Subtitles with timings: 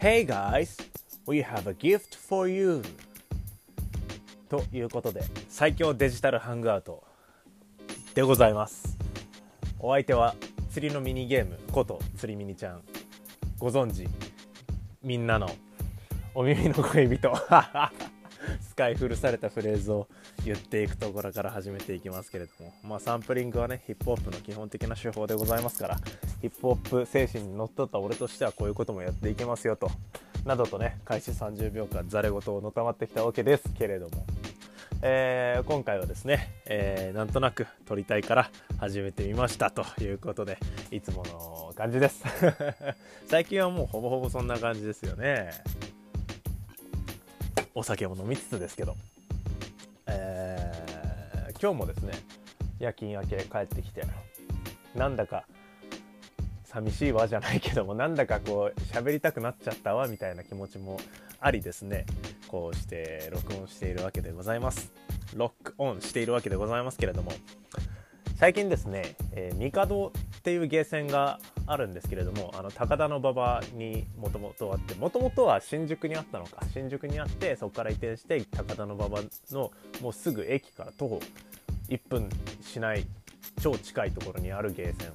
[0.00, 0.76] Hey guys,
[1.26, 2.82] we have a gift for you!
[4.48, 7.02] ということで、最強デジタルハングアウト
[8.14, 8.96] でございます。
[9.80, 10.36] お相手は
[10.70, 12.82] 釣りのミニゲームこと釣りミニちゃん。
[13.58, 14.08] ご存知、
[15.02, 15.50] みんなの
[16.32, 17.32] お耳の恋人。
[18.70, 20.06] 使い古されたフレーズを
[20.48, 25.96] 言っていくところから始めていきますけれども、まあ、サンプリングはねヒップホップの基本的な手法でございますから
[26.40, 29.90] ヒップホップ精神にのっとった俺としてはこういうこともやっていけますよと。
[30.46, 34.24] などとね開始30秒間ざれ言をのたまってきたわけですけれども、
[35.02, 40.58] えー、今回はですね、えー、なんとなく撮りたいから始めてみましたということで
[40.90, 42.24] いつもの感じです。
[43.28, 45.50] 最近はもうほぼほぼそんな感じですよね。
[47.74, 48.96] お酒も飲みつつですけど、
[51.60, 52.12] 今日もですね
[52.78, 54.04] 夜勤明け帰ってきて
[54.94, 55.44] なんだか
[56.64, 61.00] 寂しいわじゃないけどもなんだかこう喋りたくなっちゃったわみたいな気持ちも
[61.40, 62.04] ありですね。
[62.48, 64.92] こうして録音しているわけでございます。
[65.34, 67.32] ロックオンしているわけでございますけれども。
[68.36, 76.62] 最近ですね、えー、帝っていうゲーセンがあるんですけれどもあの高田馬場にもともとあってもともとは新宿にあったのか。
[76.72, 81.20] 新宿にあってそこから移転して高田馬場のもうすぐ駅から徒歩
[81.88, 82.28] 1分
[82.62, 83.06] しない
[83.60, 85.12] 超近いところにあるゲーセン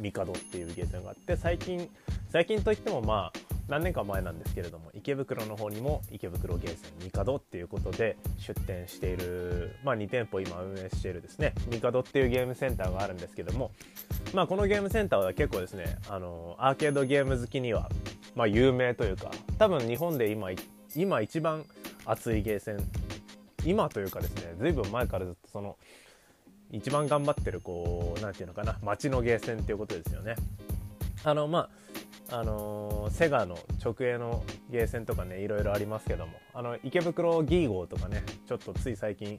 [0.00, 1.88] 帝っていうゲーセンがあって最近
[2.30, 13.72] 最近といってもまあ何年か前なんですけれども池袋の方にも池袋ゲーセン帝っていうことで出店している、まあ、2店舗今運営しているですね帝っていうゲームセンターがあるんですけども、
[14.32, 17.90] まあ、このゲームセンターは結構ですねあのアーケードゲーム好きには、
[18.36, 20.50] まあ、有名というか多分日本で今
[20.94, 21.64] 今一番
[22.04, 22.76] 熱いゲーセン
[23.64, 25.76] 今というかですねずいぶん前からずっとその
[26.70, 30.36] 一番頑張ってるこう何て言うのかな街のゲーセンっていうことですよね。
[31.24, 31.70] あのま
[32.30, 39.38] ああのー、セガの直営のゲーセンとかねいろいろありますけどもあの池袋ギーゴーとかねちょっとつい最近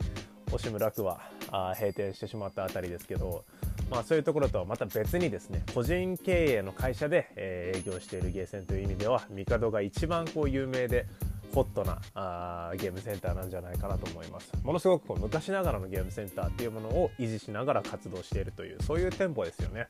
[0.51, 1.19] 押村区は
[1.51, 3.43] あ閉店してしまったあたりですけど、
[3.91, 11.05] まあ、そういうところとはまた別にですね個人経営の会社で、えー、営業しているゲーセンという意味では帝が一番こう有名で
[11.53, 14.51] ホットなあーゲームセンターなんじゃないかなと思います。
[14.63, 19.87] ものすごくこう昔ながらのゲームセンターっていうものを維持しながら活動しているというそういう店舗ですよね。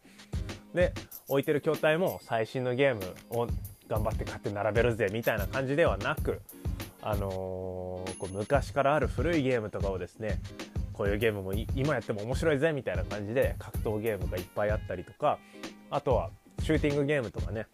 [0.74, 0.94] で
[1.28, 3.48] 置いてる筐体も最新のゲームを
[3.88, 6.42] 頑張って買って並べるぜみたいな感じではなく、
[7.02, 10.40] あのー、こう昔からある古いゲームとかをですね
[10.94, 15.40] こういうゲームも今やっても面白いぜみたいな感じで格闘ゲームがいっぱいあったりとか
[15.90, 16.32] あとは
[16.64, 17.68] シューティングゲームとかね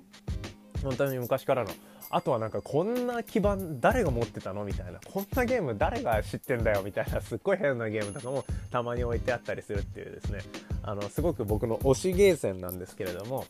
[0.83, 1.69] 本当に昔からの
[2.16, 5.00] あとはなんかこんな基盤誰が持ってたのみたいな。
[5.06, 10.40] こんなゲーム誰が知ってんだよみたいなすっごい変なゲームとかもたまに置いてあったりするっていうですね。
[10.84, 13.46] あのすごく僕の推しゲーセンなんですけれども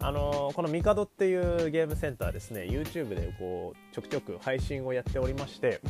[0.00, 5.80] あのこのミカドっていうゲームセンターですね YouTube でこうちょくちょく配信をやっておりまして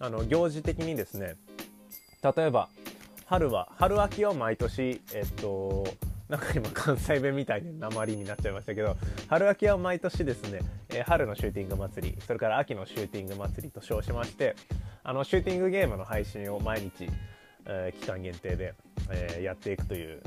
[0.00, 1.36] あの行事的にですね
[2.36, 2.68] 例えば
[3.26, 5.86] 春は春秋は毎年えっと
[6.30, 8.96] なんか今関西弁みたいに鉛になっちゃいましたけど
[9.28, 10.60] 春秋は毎年ですね、
[10.90, 14.54] えー、春のシューティング祭りそれから秋のシューティング祭りと称しまして
[15.02, 17.10] あのシューティングゲームの配信を毎日、
[17.66, 18.74] えー、期間限定で、
[19.10, 20.22] えー、やっていくという、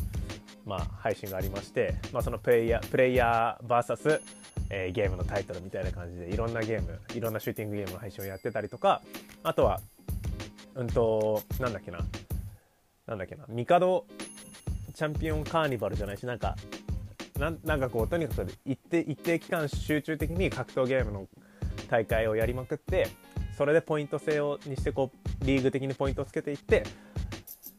[0.65, 4.19] まあ、配信がありまして、まあ、そのプレイヤープレイヤー VS
[4.69, 9.01] えー、ゲームのタイトルみたいな感じでいろんなゲームいろんなシューティングゲームの配信をやってたりとか
[9.43, 9.81] あとは
[10.73, 11.99] うんとなんだっけな
[13.05, 14.05] なんだっけな帝
[14.93, 16.55] チャンピオンカーニバルじゃないしなんか
[17.39, 21.27] なんかこうとにかく一定一定期間集中的に格闘ゲームの
[21.89, 23.07] 大会をやりまくって
[23.57, 26.83] それでポイント制をにしてこうリーグ的にポイントをつけていって、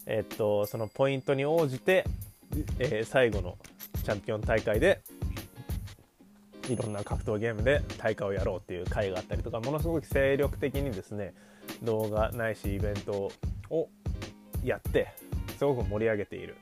[0.07, 2.05] えっとそのポイントに応じて、
[2.79, 3.57] えー、最後の
[4.05, 5.01] チャンピオン大会で
[6.69, 11.35] いろんな格闘ゲームで大会をやろうっていう会があったりとかものすごく精力的にですね
[11.83, 13.31] 動画ないしイベント
[13.71, 13.89] を
[14.63, 15.09] やって
[15.59, 16.57] すごく盛り上げている。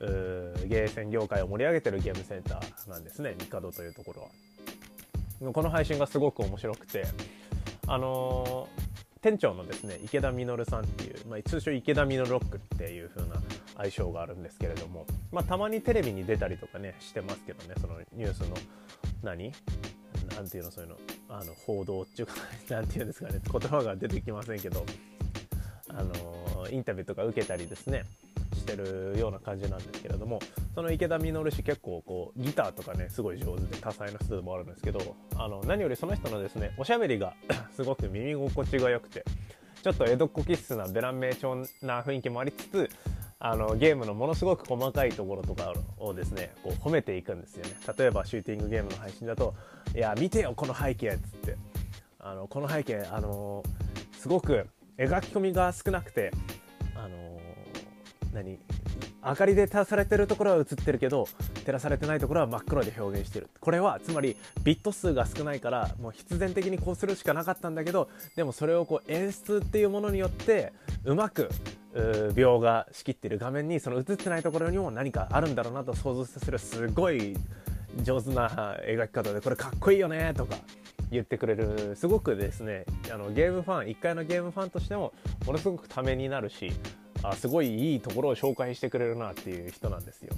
[0.00, 3.34] ゲーセン業界を盛り上げてるゲームセンターなんですね。
[3.38, 4.22] 帝というところ
[5.46, 5.52] は。
[5.52, 7.04] この配信がすごく面白くて。
[7.86, 13.34] あのー、店長のですね池田稔さんっていう、まあ、通称池田稔ロックっていう風な
[13.76, 18.56] 愛称があるんですけれども、まあ、たまにテレビに出たりとかねしてますけどねそのニュースの
[19.24, 19.52] 何？
[20.36, 20.96] なんていうのそういうの。
[21.28, 22.34] あの報道っていうか
[22.70, 24.86] 何ていうんですかね言葉が出てきませんけど。
[25.88, 28.04] あのー、インタビューとか受けたりですね。
[28.70, 30.40] してるような感じなんですけれども
[30.74, 37.34] その池田稔氏結構こうギターとかねすごい上手で多彩な人でもあるんですけどあの何よりその人のですねおしゃべりが
[37.74, 39.24] すごく耳心地が良くて
[39.82, 42.90] ちょっと江戸っ子気質なベラン名調な雰囲気もありつつ
[43.38, 47.72] あのゲームのものすごく細かいところとかをですねこう褒めていくんですよね。
[47.98, 49.54] 例えばシューティングゲームの配信だと
[49.96, 51.56] 「いや見てよこの背景」っつって。
[52.22, 53.62] あのこの背景あの
[54.18, 54.66] すごく
[54.98, 56.30] 描き込みが少なくて
[58.32, 58.58] 何？
[59.22, 61.28] 明かりで照らされてるところは映ってるけど
[61.66, 63.48] 照らされてないところは真っ黒で表現してる。
[63.60, 70.72] これはつまりビット数が少ないからもう必然的にこうするしかなかったんだけどでもそれをこう演出っていうものによって
[71.04, 71.50] うまく
[71.92, 77.36] 描画しきってる画面にその映ってないところにも何かあるんだろうなと想像させるすごい
[78.02, 80.56] 上手な描き方でこれかっこいいよねとか
[81.10, 81.96] 言ってくれる。
[81.96, 85.12] すごくですねあのゲームファン1回のゲームファンとしても
[85.44, 86.72] ものすごくためになるし
[87.22, 90.32] あすごいいいところを紹介してくれるなっていう人なんですよ。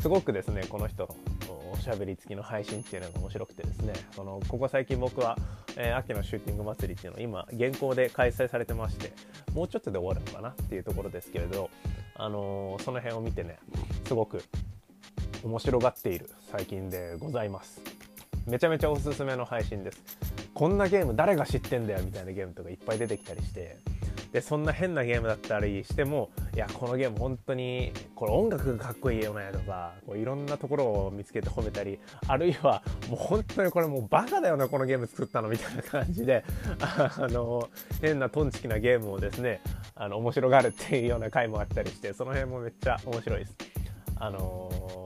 [0.00, 1.16] すごくですねこの人
[1.48, 5.36] のおしゃべり付きの配信っていうのが面白くてですねそのここ最近僕は、
[5.76, 9.12] えー、秋のシューティング祭りっていうのを今現行で開催されてまして
[9.52, 11.70] もうちょっとで終わるのかなっていうところですけれど、
[12.14, 13.58] あのー、その辺を見てね
[14.06, 14.44] すごく
[15.42, 17.80] 面白がっている最近でございます
[18.46, 20.02] めちゃめちゃおすすめの配信です
[20.54, 23.76] こんなゲーム誰が知ってんだよみたいなゲームとかいっぱい出てきたりして
[24.36, 31.98] でそんな変なゲームだったりしてもいやこのゲーム本当にこれ音楽がかっこいいよねとかこういろんなところを見つけて褒めたり
[32.28, 36.44] あるいはもう本当にこれもうバカだよなこのゲーム作ったのみたいな感じで
[36.80, 37.70] あの
[38.02, 39.62] 変なトンチキなゲームをですね
[39.94, 43.56] あの面白がるっていうような回もあったりしてその辺もめっちゃ面白いです。
[44.16, 45.05] あのー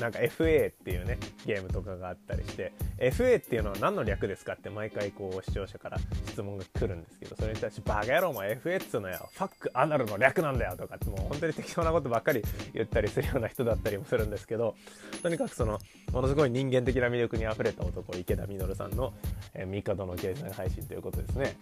[0.00, 5.98] なんか FA っていうねゲームとかがあったりして FA っていうのは何の略ですかって毎回こう視聴者から
[6.28, 12.42] 質問が来るんですけどそれに対してバカ野郎も FA っつうのよファックアナルの略なんだよとかってもう本当に適当なことばっかり
[12.74, 14.74] 言ったりするような人だったりもするんですけど
[15.22, 15.78] とにかくその
[16.12, 19.12] ものすごい人間的な魅力にあふれた男池田稔さんの
[19.54, 21.56] 「えー、帝の経済配信」ということですね。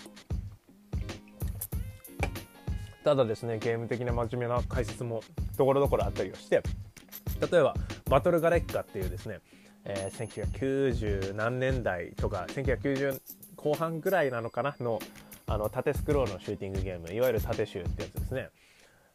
[3.04, 5.22] ただですねゲーム的な真面目な解説も
[5.58, 6.62] ところどころあったりをして
[7.50, 7.74] 例えば
[8.10, 9.40] バトルガレッカっていうですね、
[9.84, 13.20] えー、1990何年代とか1990
[13.56, 14.74] 後半ぐらいなのかな？
[14.80, 14.98] の
[15.46, 18.48] あの縦スクロールのシューティングゲームいわゆる縦集ってやつですね。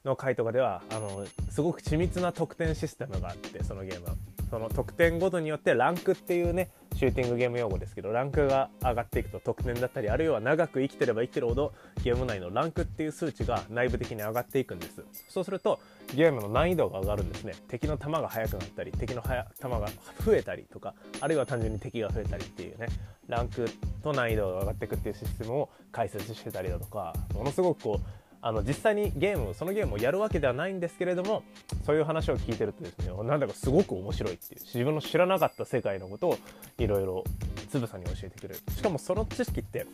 [0.05, 4.15] の回とかではあのすごく緻密な得点システムがあってそのゲームは。
[4.49, 11.73] その得点ごとによってランクっていうねシューティングゲーム用語ですけどランクが上がっていくと得点だったりあるいは長く生きてれば生きてるほど
[12.03, 15.03] ゲーム内のランクっていう数値が内部的に上がっていくんです。
[15.29, 15.79] そうすると
[16.15, 17.53] ゲームの難易度が上がるんですね。
[17.67, 19.87] 敵の弾が速くなったり敵の弾が
[20.25, 22.87] 増えたりとかあるいは単純に敵が増えたりっていうね
[23.27, 23.69] ランク
[24.03, 31.43] と難易度が上がっていくっていうシステムを解説してたりだとかものすごくこうあの実際にゲームそのゲームをやるわけではないんですけれども
[31.85, 36.37] そういう話を聞いてるとですねなんだかすごく面白いっていう自分の知らなかった世界のことを
[36.77, 37.23] いろいろ
[37.69, 38.55] つぶさに教えてくれる。
[38.75, 39.85] しかもその知識って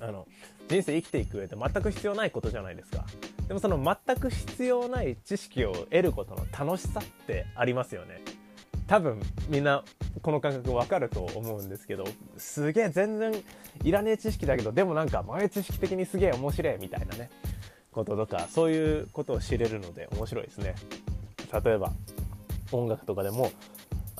[0.00, 0.26] あの
[0.68, 3.04] 人生生きていく上で全く必要ないことじゃないですか
[3.48, 8.20] でもその全く必要ない知識を得ることの楽しさってありますよね。
[8.86, 9.84] 多分みんな
[10.20, 12.04] この感覚わかると思うんですけど
[12.36, 13.32] すげえ全然
[13.84, 17.30] いらねえ知識だけどでもなんか前知識的にすげえ面白いみたいなね。
[17.92, 20.74] こととかそういうことを知れるので面白いですね
[21.64, 21.92] 例えば
[22.72, 23.52] 音楽とかでも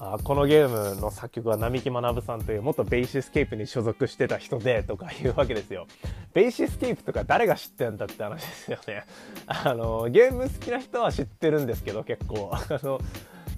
[0.05, 5.87] あこのゲームの作曲は並木学さんという元ベイシスケープに所属してた人でとかいうわけですよ。
[6.35, 9.05] ベイシスケープとか誰が知ってんだって話ですよね。
[9.47, 13.01] あのゲーム好きな人は知ってるんですけど結構 あの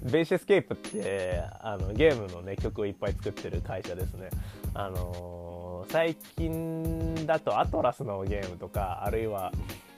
[0.03, 4.29] ベイシスケープってあのゲームのね曲をいっぱい作ってる会社ですね。
[4.75, 9.51] あの最近だとアトラスのゲームとかあるいは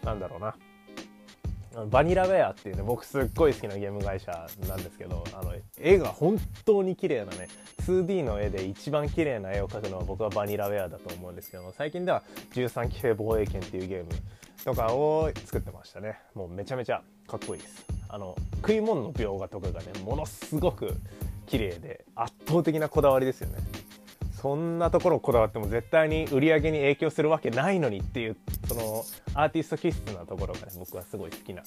[0.07, 0.55] なんだろうな。
[1.91, 7.49] バニラウェアっていうね僕すっごい好きなゲーム会社なんですけどあの絵が本当に綺麗なね
[7.85, 12.23] 2D の絵で一番綺麗な絵を描くのは僕はバニラウェアだと思うんですけども最近では
[12.53, 14.09] 13期兵防衛権っていうゲーム
[14.65, 16.17] とかを作ってましたね。
[16.33, 17.85] もうめちゃめちゃかっこいいです。
[18.09, 20.95] あの食い物の描画とかがねものすごく
[21.45, 23.57] 綺麗で圧倒的なこだわりですよね。
[24.41, 28.37] そんなところこだわっても絶対に売り上げに影響するわけないのにっていう
[28.77, 29.03] の
[29.33, 31.63] アーティスト気質なところがね僕はすごい好きな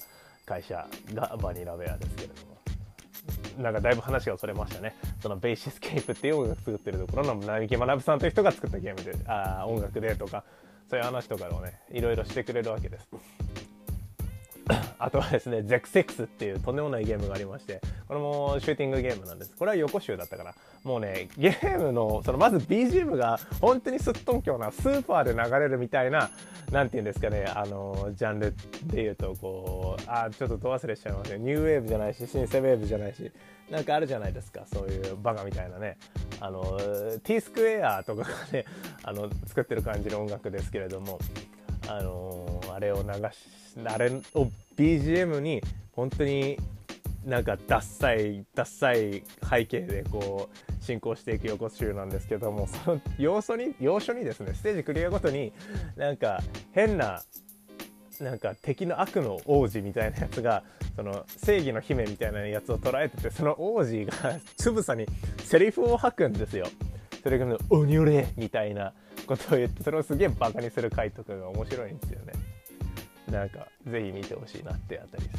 [0.46, 2.50] 会社がバニラウェアですけれども。
[3.58, 4.96] なんかだいぶ話がそれましたね。
[5.20, 10.44] そのベーシスケープっていう音楽作ってるところの並木学さんという人が作ったゲームであ音楽でとか
[10.88, 13.08] そういう話とかをねいろいろしてくれるわけです。
[14.98, 19.54] あとはですね、ゼクセックスっていうとんでもないゲームがありまして、これもシューティングゲームなんです。
[19.56, 26.30] これは横集だったから、もうね、ゲームの、そのまず BGM が本当にすっとんきょうな、スーパーで流れるみたいな、
[26.70, 28.54] なんて言うんですかね、あの、ジャンル
[28.86, 31.38] で言うと、こう、あ、ちょっとど忘れしちゃいますね。
[31.38, 33.30] ニューウェーブじゃないし、シンセウェーブじゃないし、
[33.70, 35.96] なんかあるじゃないですか、そういうバカみたいなね。
[36.40, 36.78] あの、
[37.22, 38.64] T スクエアとかがね、
[39.04, 41.18] あの、作ってる感じの音楽ですけれども、
[41.90, 45.60] あのー、あれを流しあれを BGM に
[45.92, 46.56] 本当に
[47.26, 55.52] なんかダッサいダッサい背景でこう進行していく横集なんですけどもその要素に要所にですねステージクリアごとに
[55.96, 56.40] なんか
[56.72, 57.22] 変な
[58.20, 60.62] なんか敵の悪の王子みたいなやつが
[60.94, 64.12] その正義の姫みたいなやつを捉えててその王子が
[64.56, 65.06] つぶさに
[65.44, 66.66] セリフを吐くんですよ。
[67.22, 68.94] それが「鬼俺」みたいな
[69.30, 72.32] ことを言ってそれをすげえバカにする回とかが面白いんですよね。
[73.30, 75.30] なんかぜひ見てほしいなってあたりで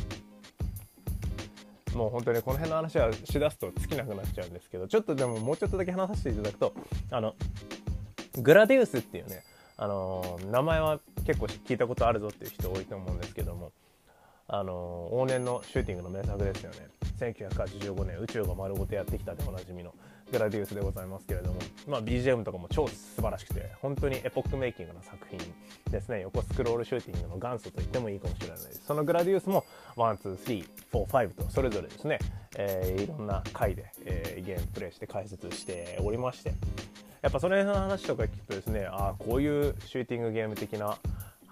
[1.90, 1.96] す。
[1.96, 6.74] もう本当にこの辺の話はしだすと尽きなくなっちゃうんですけどちょっとでももうちょっとだけ話させていただくと
[7.12, 7.36] あの
[8.38, 9.44] グラディウスっていうね
[9.76, 13.74] あの名前は結構聞いたことあるぞっていう人多いと思うんですけども
[14.48, 16.88] あの往年のシューティングの名作ですよね
[17.20, 19.94] 1985年宇宙が丸ごとやってきたでおなじみの
[20.32, 25.40] グラディウスでございますけれども、まあ、BGM とかも超素晴らしくて本当にエポックメイキングな作品
[25.92, 26.22] ですね。
[26.22, 28.82] 横スクロールシューティングの元祖と言ってもいいかもしれないです。
[28.86, 29.66] そのグラディウスも
[29.98, 32.20] 12345とそれぞれですね、
[32.58, 36.54] えー、いろんな回で、えー、ゲームプレイして解説しておりまして。
[37.22, 40.98] やっぱその辺の話とか聞くとですねああこういうシューティングゲーム的な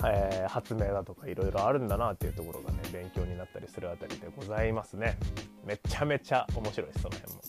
[0.05, 5.17] えー、発明だとかいろいろあるんだなっていうところがね勉強になったりするあたりでございますね。
[5.65, 7.41] めちゃめちゃ面白いですその辺も。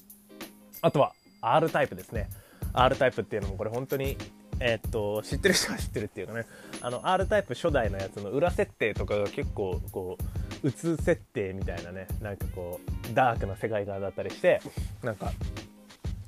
[0.83, 2.29] あとは R タイプですね。
[2.73, 4.17] R タイプっていうのもこれ本当に
[4.61, 6.47] えー、っと知ってる人は 知ってるっていうかね。
[6.81, 10.19] あの R タイプ初代のやつの裏設定とかが結構こ
[10.63, 12.07] ううつ設定みたいなね。
[12.21, 12.81] なんかこ
[13.11, 14.61] うダークな世界観だったりして
[15.03, 15.33] なんか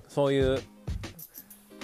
[0.09, 0.61] そういう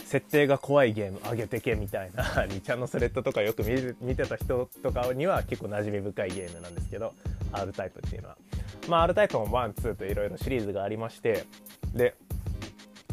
[0.08, 3.62] 設定が怖いゲーム上げてけみたいな 2ちゃんのスレッドとかよく
[4.00, 7.12] 見てた人とかには結構馴染み深いゲームなんですけど
[7.52, 8.38] R タイプっていうのは。
[8.88, 11.44] まあ R タイプも12といろいろシリーズがありまして
[11.92, 12.14] で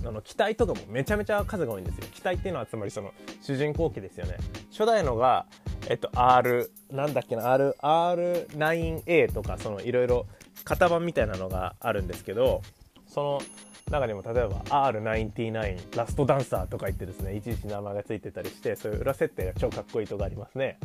[0.05, 2.05] あの機体とかもめちゃめちゃ数が多いんですよ。
[2.13, 4.38] 機体っていうのはつまりその主人公機ですよね。
[4.71, 5.45] 初代のが
[5.89, 10.25] えっと R なんだっけな R R9A とかそのいろいろ
[10.63, 12.62] 型番みたいなのがあるんですけど
[13.07, 13.41] その
[13.91, 20.77] 中にも例えば R99 ラストダンサーとか言ってですねいちいち名前が付いてたりしてそういう裏設定が超かっこいいとかありますね。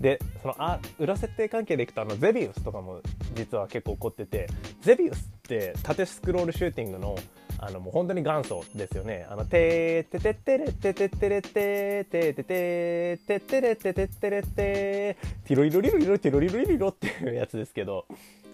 [0.00, 3.00] でそのあ裏設定関係でいくとあのゼビウスとかも
[3.34, 4.48] 実は結構起こってて
[4.82, 7.16] ゼビウスって縦スクロールシューティングの
[7.58, 9.26] あのもう本当に元祖ですよね。
[9.30, 18.06] あの、てーててってれててってれててててててれててってれてティロリロリロリロティロリロリロっていうやつですけど、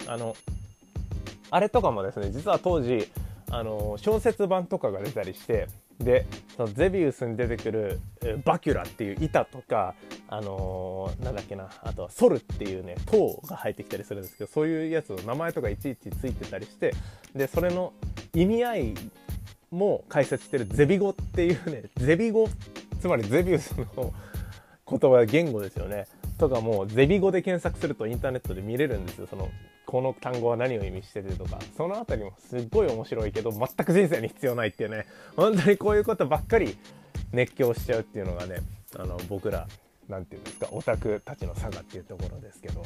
[0.07, 0.37] あの、
[1.50, 3.09] あれとかもですね、実は当時、
[3.50, 5.66] あの小説版とかが出たりして
[6.00, 6.26] で
[6.57, 8.00] そのゼビウスに出てくる
[8.45, 9.95] バキュラっていう板とか
[10.28, 16.95] あのー、なんだっけなあとはソルっていうね塔が入ってきたりするんですけどそういうやつの名前とかいちいちついてたりして
[17.35, 17.92] でそれの
[18.35, 18.95] 意味合い
[19.71, 22.49] も解説してるゼビ語っていうねゼビ語
[23.00, 24.12] つまりゼビウスの
[24.88, 26.07] 言葉言語ですよね。
[26.38, 29.26] とかもうゼビ語で検索するとインターネットで見れるんですよ。
[29.28, 29.49] その
[29.90, 35.04] この単語は何を意味しててとかその辺りもすっごい面白いけど全く人生に必要ないっていうね。
[35.35, 36.78] 本当にこういうことばっかり
[37.32, 38.61] 熱狂しちゃうっていうのがね
[38.97, 39.66] あの僕ら
[40.09, 42.85] 何て言うんですかオタクたちの差がっていうところですけど。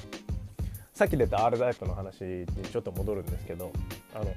[0.94, 3.72] さっき出た R タイプの話にちょっと戻るんですけど
[4.14, 4.32] あの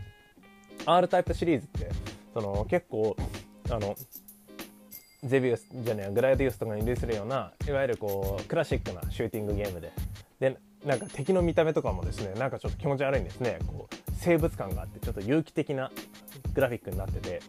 [0.88, 1.92] R タイプシリーズって
[2.34, 3.16] その結構
[3.70, 3.96] あの
[5.24, 9.92] ゼビウスじゃねえグライディウスとかに類するようないわゆるこうクラシックなシューティングゲームで。
[10.40, 13.60] でなんか敵の見た目とかもですねなんかちょっと気持ち悪いんですね。
[13.68, 15.92] こう生物感があってちょっと有機的な
[16.54, 17.42] グラフィックになってて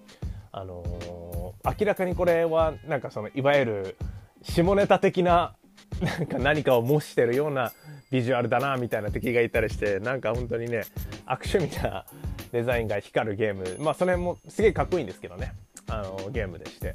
[0.52, 3.96] あのー、明らかにこれはなんかそのいわゆる
[4.42, 5.54] 下ネタ的な
[6.00, 7.72] なんか何かを模してるような
[8.10, 10.82] ビジュアルだなみたいな敵がいたりしてなんか本当にね
[11.26, 12.04] 悪趣味な
[12.52, 13.82] デザインが光るゲーム。
[13.82, 15.52] まあそれもすげえかっこいいんですけどね。
[15.88, 16.94] あのゲームでして。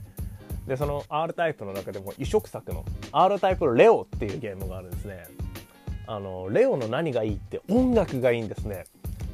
[0.67, 5.25] でその R タイプの中でも異色作の R タイプのレオっていうゲームがあるんですね。
[6.07, 8.85] あのレオの何がいいって音楽がいいんですね。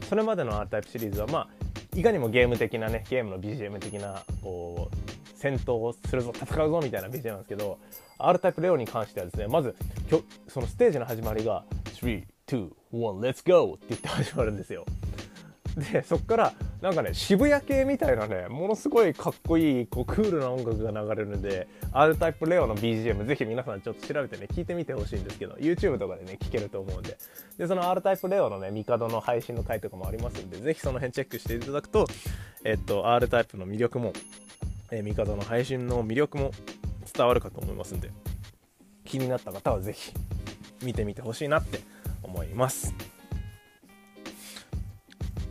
[0.07, 1.49] それまでの R タイプシリーズはまあ
[1.97, 7.77] いかにもゲーム的なねゲームの BGM 的なこう戦闘をするぞ戦うぞみたいな BGM なんですけど
[8.17, 9.75] R タイプレオに関してはですねまず
[10.47, 11.63] そのステージの始まりが
[11.95, 14.85] 3 2 1 let's go って言って始まるんですよ。
[15.75, 27.17] でそっからなんかね渋谷系みたいなねものすごいかっこいいこうクールな音楽が流れるんで R タイプレオの BGM ぜひ皆さんちょっと調べてね聞いてみてほしいんですけど YouTube とかでね聞けると思うんで
[27.57, 32.07] でその R タイプレオのねミカドの配信の回とかもありますんでぜひその辺チェックしていただくと
[32.63, 34.13] えっと R タイプの魅力も
[34.91, 36.51] えミカドの配信の魅力も
[37.13, 38.11] 伝わるかと思いますんで
[39.05, 40.11] 気になった方はぜひ
[40.83, 41.79] 見てみてほしいなって
[42.23, 43.18] 思います。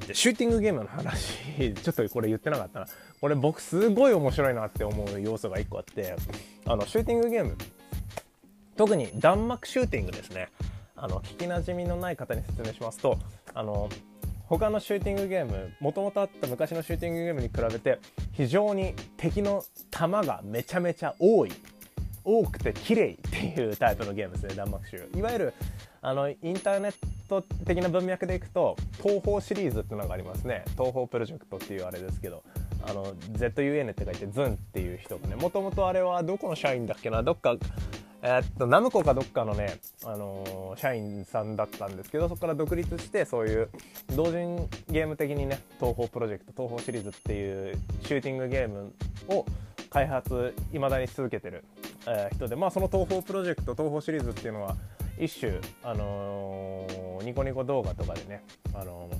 [0.09, 2.87] でシューティングゲームの話ちょっとこれ言ってなかったな。
[3.21, 6.17] これ僕すごい面白いなって思う要素が1個あって
[6.67, 7.57] あのシューティングゲーム。
[8.77, 10.49] 特に弾幕シューティングですね。
[10.97, 13.19] あの聞きなじみのない方に説明しますと
[13.55, 13.89] あの
[14.47, 18.01] 他のシューティングゲームもともとあった昔のシューティングゲームに比べて
[18.33, 21.53] 非常に敵の弾がめちゃめちゃ多い。
[22.25, 25.55] 多くて綺麗っていうタイプのゲームですね弾幕集いわゆる
[26.03, 26.95] あのインターネッ
[27.29, 30.65] ト的な文脈でいくと東方シリーズっていうのがありますね。
[30.77, 32.43] 東方プロジェクトっていうあれですけど
[32.87, 37.57] あの ZUN って書いてズンっていう人がねもともとあれはどこの社員だっけなどっか
[38.21, 43.69] えー、っとナムコかどっかのね、あのー、社員さんだったんですけどそこから独立してそういう
[44.17, 48.93] 同人ゲーム的にね東宝プロジェクト東宝シリーズっていうシューティングゲーム
[49.29, 49.47] を
[49.91, 51.65] 開発いまだに続けてる、
[52.07, 54.77] えー、人でまあその東宝プロジェクト東宝シリーズっていうのは
[55.21, 58.45] 一種、あのー、ニコニコ動画とかでね、
[58.75, 59.11] あの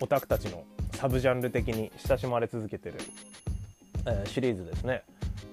[0.00, 2.98] オタクたちのサブジャンル的に親しまれ続けてる、
[4.06, 5.02] えシリーズですね。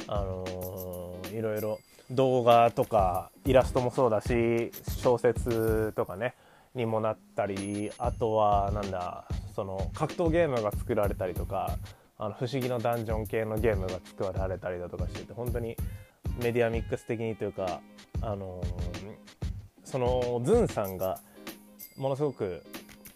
[0.07, 1.79] あのいろいろ
[2.11, 4.71] 動画とかイラストもそうだし
[5.01, 6.35] 小説とかね
[6.75, 11.77] にもなったりあとはなんだその格闘ゲームが作られたりとか
[12.17, 15.75] あの不思議のダンジョン系のゲームが作られたりだとかしてて本当に
[16.41, 17.81] メディアミックス的にというか
[18.21, 18.61] あの
[19.91, 21.19] そのズンさんが
[21.97, 22.63] ものすごく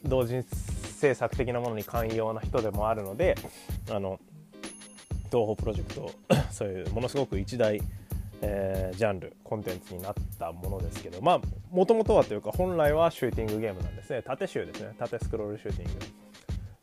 [0.03, 3.36] 同人制作的なものに寛容な人でもあるので
[3.89, 4.20] あの
[5.32, 6.12] 東宝プロジェクト
[6.51, 7.79] そういうものすごく一大
[8.41, 11.41] えー、ジャンルコンテンツになったものですけどまあ
[11.72, 14.22] もともとはというか本来はシューティングゲームなんですね。
[14.22, 14.94] 縦集ですね。
[14.98, 16.00] 縦スクロールシューティング。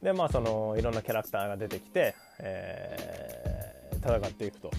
[0.02, 4.70] でまあそのいろんなキャラクターが出てきて、えー、戦っていくと。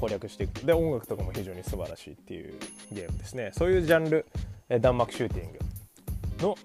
[0.00, 0.60] 攻略していく。
[0.66, 2.54] で音楽とかも非常に素晴らしいっていう
[2.90, 3.50] ゲームですね。
[3.52, 4.26] そういうジャンル、
[4.80, 6.56] 弾幕シューティング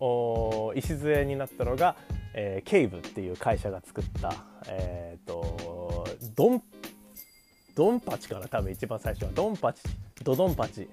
[0.00, 1.96] の礎になったのが、
[2.34, 4.32] えー、ケイブっていう会社が作った、
[4.68, 6.62] えーとドン
[7.74, 9.30] ドンパチかな多分一番最初は。
[9.34, 9.82] ドンパチ
[10.22, 10.88] ドドンパチ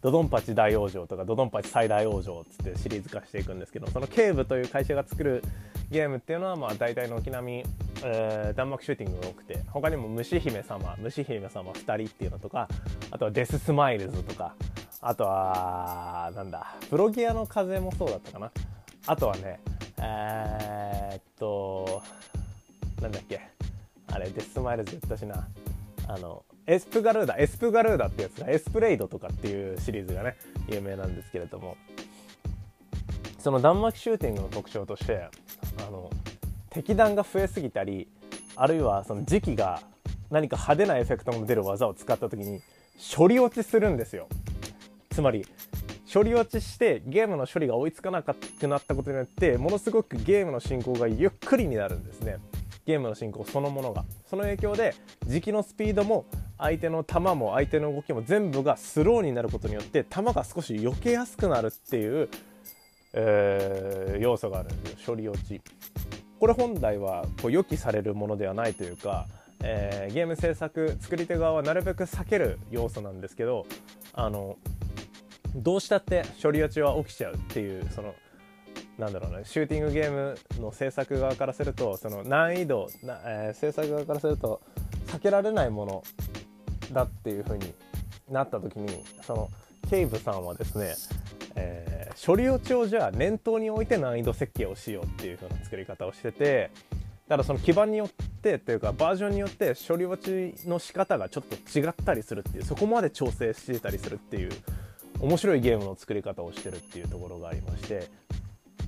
[0.00, 5.42] ドドンパチ大往生とかドドンパチ最大往生っつってシリーズ化していくんですけどそのケーブという会社が作る
[5.90, 7.64] ゲームっていうのはまあ大体軒並み、
[8.06, 12.68] えー、弾幕シューティングが多くて他にも虫姫様虫姫様2人っていうのとか
[13.10, 14.54] あとはデススマイルズとか
[15.00, 18.50] あとはなんだプロギアの風もそうだったかな。
[19.06, 19.60] あとはね
[19.98, 22.02] えー、っと
[23.00, 23.40] なんだっけ。
[24.12, 25.48] あれデススマイルズ言ったしな。
[26.06, 30.36] あのエスプガルーダエスプガルーダってやつがエスプレイドとかっていうシリーズがね
[30.68, 31.76] 有名なんですけれども。
[33.38, 35.28] その弾幕シューティングの特徴として
[35.86, 36.08] あの
[36.74, 38.08] 敵弾が増えすぎたり
[38.56, 39.80] あるいはその自機が
[40.30, 42.60] 何か派手なエフェクトの出る技を使った時に
[43.16, 44.28] 処理落ちするんですよ。
[45.10, 45.46] つまり
[46.12, 48.34] 処理落ちしてゲームの処理が追いつかなく
[48.66, 52.38] なったことによってものすごくゲームの進行がゆっくりになるんですね。
[52.86, 54.04] ゲームの進行そのものが。
[54.28, 54.94] その影響で
[55.26, 56.26] 時期のスピードも
[56.58, 62.28] 相手の球も相手の動きも全部がスローになることによって球が少し避けやすくなるっていう、
[63.12, 64.98] えー、要素があるんですよ。
[65.06, 65.60] 処理落ち。
[66.44, 69.26] これ本来はこう予期されるものではないというか、
[69.62, 73.64] えー、ゲーム制作作り手側はなるべく避ける要素なんですけど
[74.12, 74.58] あの
[75.54, 78.14] どうしたって処理落ちは起きちゃうっていうその
[78.98, 84.60] なんだろうねシューティングゲームの制作側からするとその難易度な、えー、制作側からすると
[85.06, 86.04] 避けられないもの
[86.92, 87.72] だっていう風に
[88.30, 89.48] なった時にその
[89.88, 90.94] ケイブさんはですね、
[91.56, 96.70] えー、処理落ちをじゃあ念頭に置いて難易度設計をしようっていう風な作り方をしてて
[97.28, 98.08] だからその基盤によっ
[98.42, 104.50] てというかバージョンによって処理落ちの仕方がちょっと違ったりするっていうそこまで調整してたりするっていう
[105.20, 108.08] 面白いゲームの作り方をしてるっていうところがありまして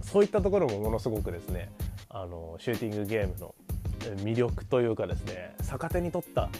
[0.03, 1.71] そういったところもものすごくですね
[2.11, 3.55] あのシューティングゲームの
[4.23, 6.51] 魅力というかですね逆手に取った、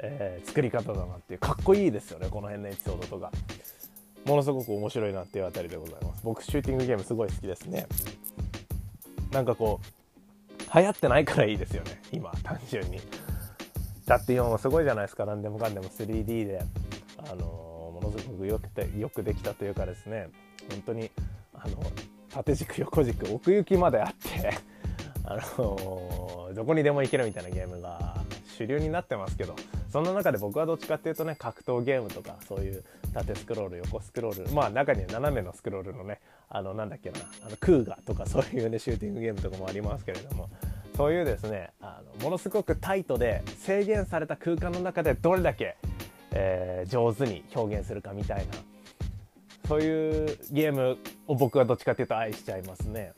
[0.00, 3.30] えー、作り方だなっていうかっこいいですよねこの辺のエピソードとか。
[4.26, 6.22] ものすごく面白いなっていうあたりでございます。
[6.24, 7.86] 僕シューティングゲームすごい好きですね。
[9.32, 12.00] なんかこう流行ってないからいいですよね。
[12.12, 13.00] 今単純に。
[14.06, 15.26] だって今もすごいじゃないですか。
[15.26, 16.62] 何でもかんでも 3D で
[17.18, 17.44] あの
[17.94, 20.28] ものすごくよくてよくできたというかですね。
[20.70, 21.10] 本当に
[21.54, 21.82] あの
[22.30, 24.50] 縦軸横軸奥行きまであって
[25.24, 28.23] あのー、どこにでも行けるみたいなゲームが
[28.54, 29.54] 主流になってますけど
[29.90, 40.48] そんな中で僕はどっちかっていうとね格闘ゲームとかそういう縦スクロール横スクロールまあ中には斜めのスクロールのねあのなんだっけなあのクーガとかそういうねシューティングゲームとかもありますけれども
[40.96, 45.76] そういうですねあのものすごくタイトで制限された空間の中でどれだけ、
[46.30, 48.52] えー、上手に表現するかみたいな
[49.68, 53.12] そういうゲームを僕はどっちかっていうと愛しちゃいますね。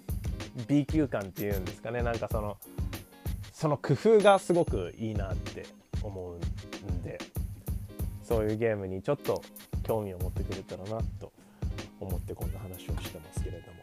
[0.68, 2.56] B 級感っていうんですかねなんかその
[3.56, 5.64] その工夫がすごくいいなって
[6.02, 7.18] 思うんで
[8.22, 9.42] そういうゲームにちょっと
[9.82, 11.32] 興味を持ってくれたらなと
[11.98, 13.78] 思ってこんな話をしてますけれども。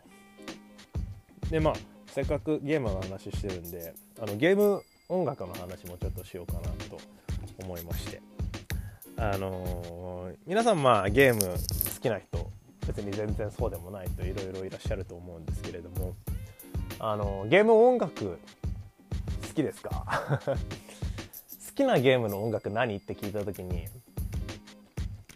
[1.49, 1.73] でまあ
[2.05, 6.99] せっかくゲームの話してるんであのゲーム音楽の話もちょっとしようかなと
[7.63, 8.21] 思いまして。
[9.17, 12.51] あのー、皆さんまあゲーム好きな人
[12.85, 16.13] 別に全然そうでもない人いろいろいらっしゃると思うんですけれども
[16.99, 18.37] あのー、ゲーム音楽
[19.53, 20.39] 好きですか？
[20.45, 20.55] 好
[21.75, 22.95] きなゲームの音楽何？
[22.95, 23.85] って聞いた時に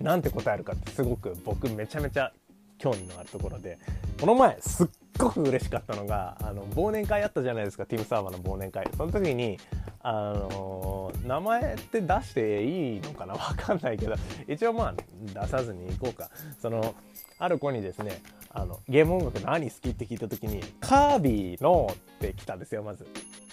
[0.02, 2.32] 何て答えるかってすごく僕めちゃめちゃ
[2.80, 3.80] 興味のあるところで
[4.20, 7.86] この前すっごく嬉しかったのがあの忘年会あったじゃないですか。
[7.86, 8.88] ティムサーバーの忘年会。
[8.98, 9.60] その時に
[10.02, 13.34] あの名前って出していいのかな？
[13.38, 14.16] わかんないけど
[14.48, 16.32] 一応まあ出さずにいこうか。
[16.60, 16.96] その
[17.38, 23.06] ある子にですねあのゲーム音楽何好きって聞いた時にカービィのって来たんですよまず。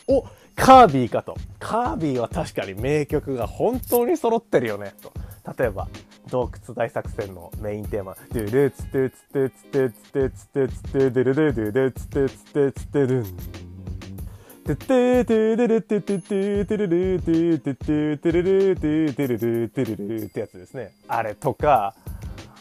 [0.08, 0.24] お
[0.56, 1.36] カービィかと。
[1.58, 5.12] カービィは確かに名曲が本当に揃ってるよね、と。
[5.58, 5.88] 例えば、
[6.30, 13.24] 洞窟大作戦のメインテーマ、ドゥルーツツゥーツツゥーツツゥーツツゥーツツゥーツトゥツドゥツルドツルーツツゥーツツゥーツトゥルン。
[14.64, 18.42] トツトゥツゥルツトゥツゥトツトゥルルツゥトツトゥツゥル
[18.74, 20.92] ツトゥツゥルツトゥツルってやつツすね。
[21.08, 21.94] ツれとツ、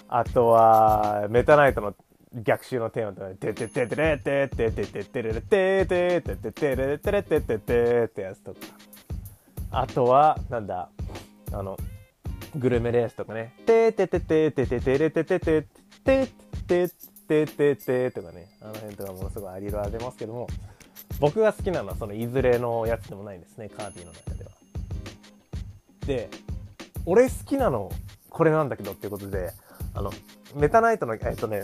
[0.09, 1.95] あとツ、メタツイツの
[2.33, 8.59] 逆襲のテーマとか、テテテテレテテテテテレレテテテテテレレテレテテテってやつとか。
[9.71, 10.89] あとは、なんだ、
[11.51, 11.77] あの、
[12.55, 15.61] グルメレースとかね、テテテテテテテレテテテ
[16.03, 16.27] テ
[16.67, 16.87] テ
[17.27, 20.47] テテテテとかね、あの辺とかものすごいありろあ出ますけども、
[21.19, 24.51] 僕が好きなのはそのいずれのやつでもないんですねカービィの中では。
[26.05, 26.29] で
[27.05, 27.91] 俺好きなの
[28.29, 29.51] これなんだけどっていうことで
[29.93, 30.11] あの
[30.55, 31.63] メタナイトのえっとね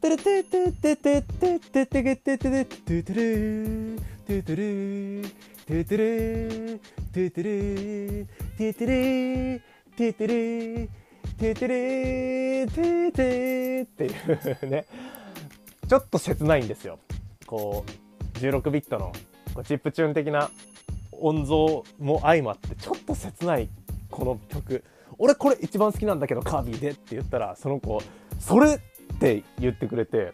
[0.00, 5.26] ててれてててててててててててててるててる
[5.66, 6.80] ててる
[7.12, 9.62] ててるててる
[9.96, 10.88] ててる
[11.36, 14.10] ててるててってい
[14.62, 14.86] うね
[15.86, 16.98] ちょっと切ないんですよ
[17.46, 19.12] こう16ビットの
[19.64, 20.50] チップチューン的な
[21.12, 23.68] 音像も相まってちょっと切ない
[24.10, 24.82] この曲
[25.18, 28.02] 俺これ一番好きなんだけどカービィでって言ったらその子
[28.38, 28.80] それ
[29.20, 30.32] って言ってくれて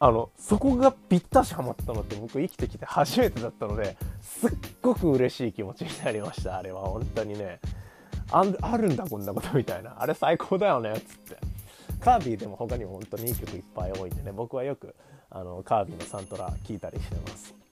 [0.00, 6.80] あのそこがぴったしハマったのって僕生きてきて初めてだったのですっごく嬉しい気持ちになりましたあれは。
[6.82, 7.60] 本当にね。
[8.30, 9.94] ああるんだこんなことみたいな。
[9.98, 11.36] あれ最高だよねっつって。
[12.00, 14.94] カービィでも他にも本当にいい曲いっぱい多いんでね僕はよく
[15.30, 17.63] あのカービィのサントラ聴いたりしてます。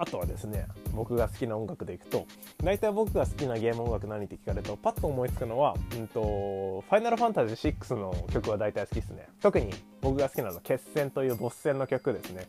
[0.00, 2.26] あとはですね僕が好きな音楽でいくと
[2.64, 9.28] 大体僕が好きなゲーム音楽何って聞かれるとパッと思いつくのは、うんと、ファイナルファンタジー6の曲は大体好きですね。
[9.42, 12.48] 特に僕が好きなのは決戦というボス戦の曲ですね。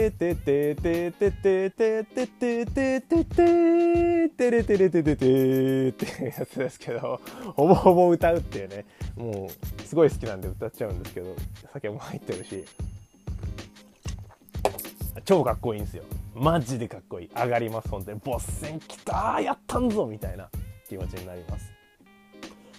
[0.09, 7.21] てててててててててててててれてれててててってやつですけど
[7.55, 8.85] ほぼほぼ歌うっていうね
[9.15, 11.35] もうすごい好きなんで歌っちゃうんですけど
[11.73, 12.65] 酒も入ってるし
[15.25, 20.49] 超かっこいいんですよマジでかっこいい上がります本当にボス戦きたやったんぞみたいな
[20.89, 21.80] 気持ちになります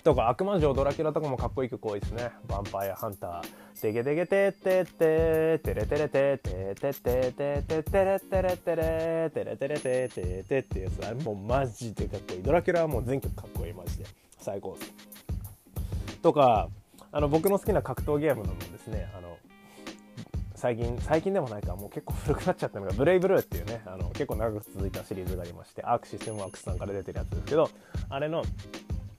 [0.05, 2.31] とか悪魔城ドラキュラとかもかっこいい曲多いですね。
[2.49, 14.05] ヴァンパイアハンターテゲテゲテテテテレテレテテテテテテテレテレテレテレテレテテテってやつあれもうマジでかっこいいドラキュラはもう全曲かっこいいマジで
[14.39, 14.93] 最高です
[16.21, 16.69] とか
[17.13, 19.37] あの僕の好きな格闘ゲームのもですねあの
[20.57, 27.69] 最近最近でもないかもう結構古くなっちゃったのがブレイブルーっていうねあの結構長く続いたシリーズがありましてアークシステムワークスさんから出てるやつですけど
[28.09, 28.45] あれの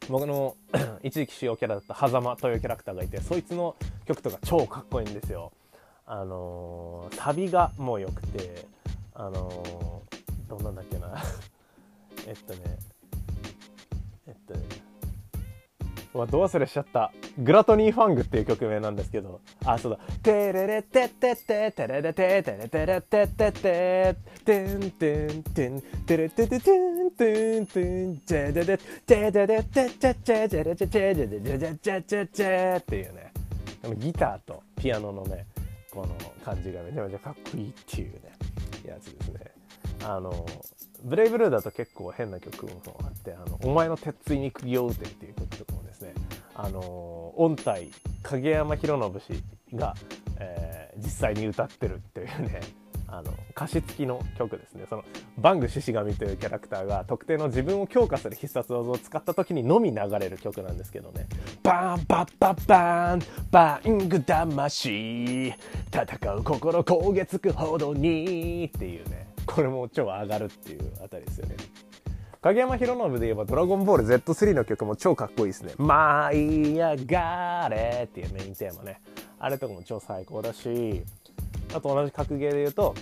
[0.10, 0.56] 僕の
[1.04, 5.52] 一時期主要キャラだった狭間というキャラクターがいてそいつの曲とか超かっこいいんですよ。
[6.06, 8.68] あのー、サビがもう良くて
[9.14, 11.24] あのー、どんなんだっけな
[12.28, 12.78] えっとね
[14.28, 14.64] えっとね
[16.14, 17.12] わど忘れしちゃった。
[17.40, 19.42] グラトニーファングっていう曲名なんですけど。
[19.66, 33.32] あそうだ「テレレテテテテレレテテレテレテテテテンテンテンテレテテテンテンテンジェデデジェデデテチェチェジェデチェチェジェデジェジェジェジェジェっていうね
[33.98, 35.46] ギターとピアノのね
[35.92, 38.34] この感じがめちゃめちゃかっこいいっていうね
[38.86, 39.40] やつですね
[40.04, 40.46] あの
[41.04, 42.72] ブレイブルーだと結構変な曲も
[43.04, 46.14] あって「あのお前の鉄槌に釘を打て」っていう曲とかもですね
[46.56, 47.90] あの音体
[48.22, 49.96] 影山博信氏が、
[50.40, 52.62] えー、実際に歌ってるっていうね
[53.08, 54.86] あの歌詞付きの曲ですね。
[54.90, 55.04] その
[55.38, 61.28] バング獅子神というキャラクターが特定の自分を強化する必殺技を使った時にのみ流れる曲なんですけどね。
[61.62, 65.54] バンバッバッバーンバング魂
[65.92, 69.28] 戦う心焦げつくほどにっていうね。
[69.46, 71.56] これも超上がるっていうあたりですよね。
[72.44, 79.00] 影山博信で言えば「ドラゴンボール Z3」の曲も超かっこいいですね「舞い上がれ」っていうメインテーマね。
[79.40, 81.04] あれとかも超最高だし
[81.74, 82.96] あと同じ格ゲーで言うと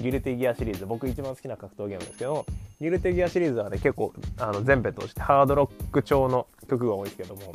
[0.00, 0.86] ギルティギアシリーズ。
[0.86, 2.46] 僕一番好きな格闘ゲームですけど
[2.80, 7.52] ギルティギアシリーズはね結構あの全編通してハードロック調の曲が多いですけども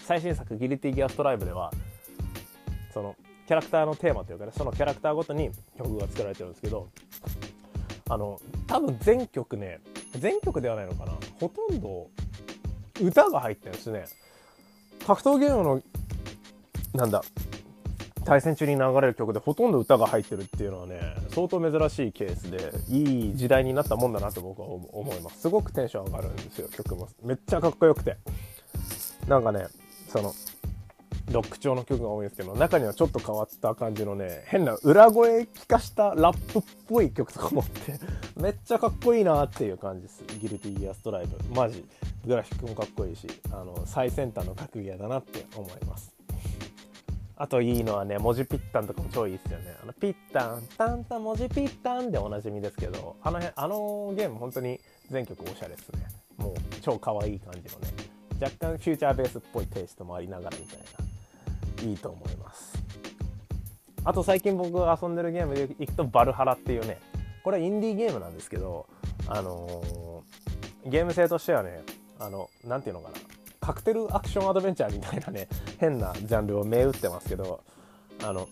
[0.00, 1.72] 最新作ギルティギアストライブでは
[2.92, 6.88] そのキャラクターのテーマというかねそのキャラクターごとに曲が作られてるんですけど
[8.10, 9.80] あの多分全曲ね
[10.18, 11.12] 全曲ではないのかな。
[11.40, 12.08] ほとんど
[13.00, 14.04] 歌が入ってるんですね。
[15.06, 15.82] 格闘ゲームの
[16.94, 17.22] なんだ
[18.24, 21.00] 対戦中に流れる曲でほとんど歌が入ってるっていうのはね
[21.30, 25.42] 相当珍しいケースでいい時代になったもんだなと僕は思います。
[25.42, 27.08] すごくテンション上がるんですよ曲も。
[27.22, 28.16] めっちゃかっこよくて。
[29.28, 29.66] なんかね
[30.08, 30.32] その
[31.32, 37.98] ロック調の曲が多いんですけど中にはちょっと変わった感じのね変な裏声聞かしたラップっぽい曲とかもって
[38.40, 40.22] めっちゃかっこいいなっていう感じです。
[40.40, 41.36] ギルティギアストライブ。
[41.54, 41.84] マジ。
[42.26, 46.14] グラフィックもかっこいいしあの最先端の格ゲーだなって思います。
[47.36, 49.76] あといいのはね、文字ピッタンとかも超いいっすよね。
[49.82, 54.78] あのピッタン、タンタン文字ピッタンでおなじみですけど、あの辺、あのゲーム本当に
[55.10, 56.06] 全曲おしゃれですね。
[56.36, 57.88] もう超可愛い感じのね、
[58.40, 60.84] 若干フューチャーベースっぽいテイストもありながらみたいな、
[61.84, 62.82] いいと思います。
[64.04, 66.98] あと最近僕が遊んでるゲームでいくとバルハラっていうね、
[67.42, 68.86] これはインディーゲームなんですけど、
[69.28, 71.82] あのー、ゲーム性としてはね、
[72.18, 73.14] あの、なんていうのかな、
[73.64, 75.48] カクテルアクションアドベンチャーみたいなね
[75.80, 77.60] 変なジャンルを銘打ってますけど
[78.22, 78.46] あの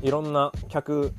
[0.00, 1.12] いろんな客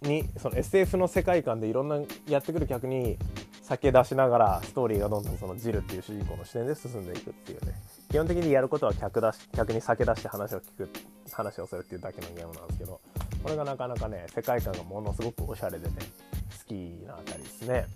[0.00, 3.18] にその SF の世界観でいろんなやってくる客に
[3.62, 7.74] 酒出しながらストーリーがどんどんそのジルっていう主人公の視点で進んでいくっていうね
[8.10, 10.90] 基本的にやることは客出し客に酒出して話を聞く
[11.30, 13.00] 話をするっていうだけのゲームなんですけど
[13.42, 15.94] これがなかなかね世界観がものすごくおしゃれでね
[16.58, 16.72] 好き
[17.06, 17.86] なあたりですね。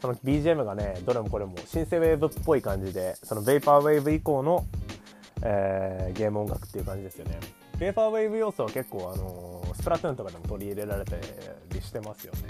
[0.00, 4.64] その BGM がねどれもこれもシンセウェーブっぽい感じでそのベイパーウェーブ以降の、
[5.42, 7.38] えー、ゲーム音楽っていう感じですよね
[7.78, 12.40] ベイパーウェーブ要素は結構あのー、スプラトゥーンとかでも取り入れられたりしてますよね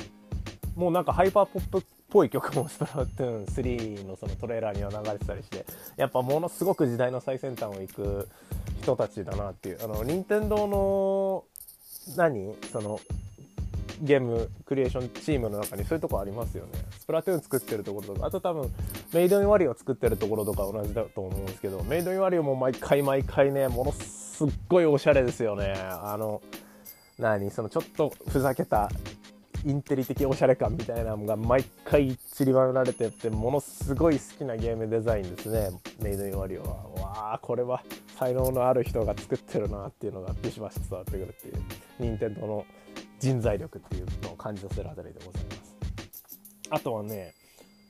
[0.76, 5.66] もうなんかハイパーポップぽい曲もスプラトゥーン3のそのトレーラーには流れてたりして。
[5.96, 8.28] やっぱものすごく時代の最先端を行く
[8.82, 9.84] 人たちだなっていう。
[9.84, 11.44] あの任天堂の
[12.16, 12.54] 何？
[12.72, 13.00] その
[14.00, 16.70] ゲームクリエーションチームの中にそういうとこありますよね。
[16.98, 18.72] スプラトゥーン作ってるところとか、あと多分
[19.12, 25.74] メイドインワリオ作ってるところとか同じだと思うんですけど、メイドインワリオも毎回毎回ね、ものすっごいおしゃれですよね。
[25.76, 26.40] あの、
[27.18, 27.50] 何？
[27.50, 28.88] そのちょっとふざけた
[29.64, 35.70] インテリ的おしゃれ感みたいなのが毎回散りばめられてってものすごい好きなゲームデザインですね。
[36.00, 36.68] メイドインワリオは。
[37.02, 37.82] わあこれは
[38.18, 41.54] 才能のある人が作ってるなっていうのがビシバシ伝わってくるっていう。
[41.98, 42.64] 任天堂の
[43.18, 45.76] 人材力っていうのを感じさせるあたりでございます。
[46.70, 47.34] あとはね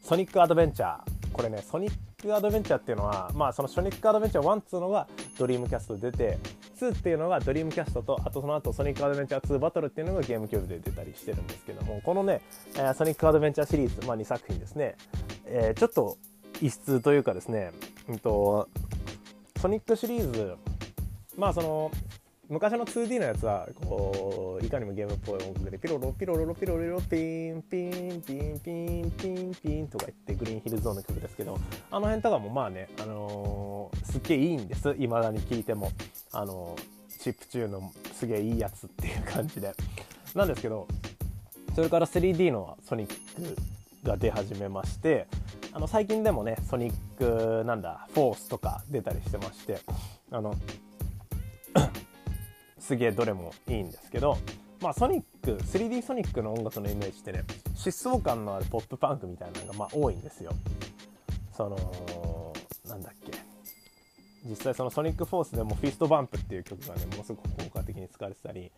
[0.02, 1.32] ソニックアドベンチャー。
[1.32, 5.06] これねソニックアドベンチャーっていうのはまあそのソニックアドベンチャー1っつうのが
[5.38, 6.38] ドリームキャストで出て
[6.78, 12.40] 2っていうのがドリームキャストとあとその後ソニックアドベンチャー2バトルっていうのがゲームキューブで出たりしてるんですけどもこのね、
[12.76, 14.96] えー、ソニックアドベンチャーシリーズ、まあ、2作品ですね、
[15.46, 16.16] えー、ちょっと
[16.60, 17.72] 異質というかですね、
[18.08, 18.68] うんと、
[19.60, 20.54] ソニックシリーズ
[21.36, 21.90] まあその
[22.48, 31.58] 昔の 2D のやつはこういかにもゲームっぽい音楽でピロロピロロピロロロピンピンピンピンピンピンとか言ってグリーンヒルゾーンの曲ですけど
[31.90, 34.94] あの辺とかもまあね、あのー、すっげえいいんです。
[34.98, 35.92] いまだに聴いても、
[36.32, 39.74] あのー、チップチューンのすげえいいやつっていう感じで。
[40.34, 40.86] なんですけど
[41.74, 43.56] それから 3D のソニック
[44.06, 45.26] が出始めまして
[45.72, 49.80] あの最近でもねソニックなんだフォースとか出たりしてまして
[50.30, 50.54] あの
[52.88, 54.38] すげえどれもいいんですけど
[54.80, 60.52] まあソニック 3D ソニックの音楽のイメージってね疾走感のあるポップパンクみたいなのがまあ多いんですよ。
[61.54, 62.54] その
[62.88, 63.32] なんだっけ。
[64.48, 68.72] 実際そのソニックフォースでもフィストバンプっていう曲がねものすごく効果的に使われてたり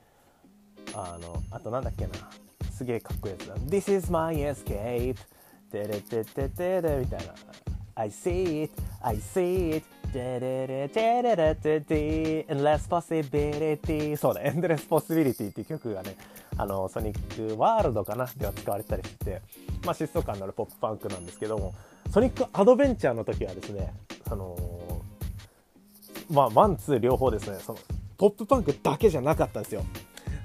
[0.93, 2.13] あのあとなんだっけな。
[2.73, 3.55] すげえかっこいいやつだ。
[3.59, 5.15] This is my escape
[5.71, 7.33] テレテテテレみたいな。
[7.95, 10.00] I see it I see it
[12.49, 16.17] Endless possibility そうだ Endless possibility っていう曲がね
[16.57, 19.43] あのソニックワールドかなでは使われたりしてて
[19.85, 21.75] まあ疾走感のあるポップパンクなんですけども
[22.11, 23.93] ソニックアドベンチャーの時はですね
[24.29, 24.57] その
[26.31, 27.79] まあ one two 両方ですねその
[28.19, 29.83] ポップパンクだけじゃなかったんですよ。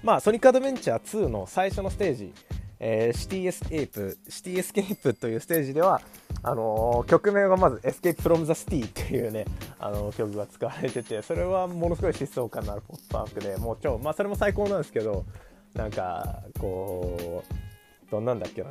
[0.02, 2.34] まあソニックアドベンチャー2の最初のステージ、
[2.80, 6.02] えー、シティエスケープシティエスケープというステージでは
[6.44, 9.46] あのー、曲名がまず「Escape from the City」っていうね、
[9.80, 15.26] あのー、曲が使われててそれはものすごい疾走感のあるポップパンクでもう超まあそれも最高なんですけど
[15.74, 18.70] なんかこうどんなんだっけな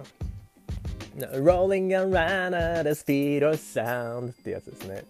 [1.16, 5.04] Rolling around at the speed of sound ってやつですね。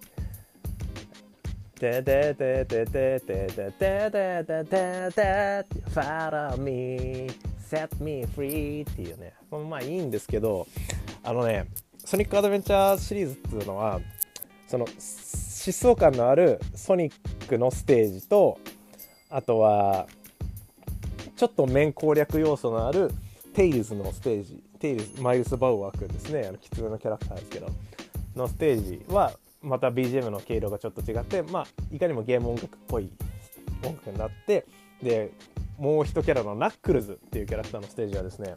[1.75, 9.35] てててててててててててて Follow me Set me free っていうね。
[9.51, 10.69] このまあいいんですけど
[11.25, 11.67] あのね
[12.05, 14.01] ソニックアドベンチャーシリーズっていうのは
[14.69, 18.59] その疾走感のあるソニックのステージと
[19.29, 20.07] あとは
[21.35, 23.11] ちょっと面攻略要素のある
[23.55, 26.47] テイルズのステージテイルズマイルス・パウアー君ですね。
[26.49, 27.69] あのキツネのキャラクターですけど
[28.37, 29.33] のステージは
[29.63, 33.11] また BGM の毛色がちょっと違ってまあいかにもゲーム音楽っぽい
[33.83, 34.65] 音楽になって
[35.03, 35.33] で
[35.79, 38.57] もう一キャラのナックルズっていうキャラクターのステージはですね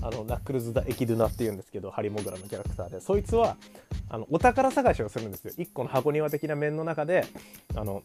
[0.00, 3.56] あのナックルズ・ダ・エキドゥナっていうんですけどハリモグラのキャラクターでそいつは
[4.08, 5.52] あのお宝探しをするんですよ。
[5.56, 7.26] 1個の箱庭的な面の中で
[7.74, 8.02] あの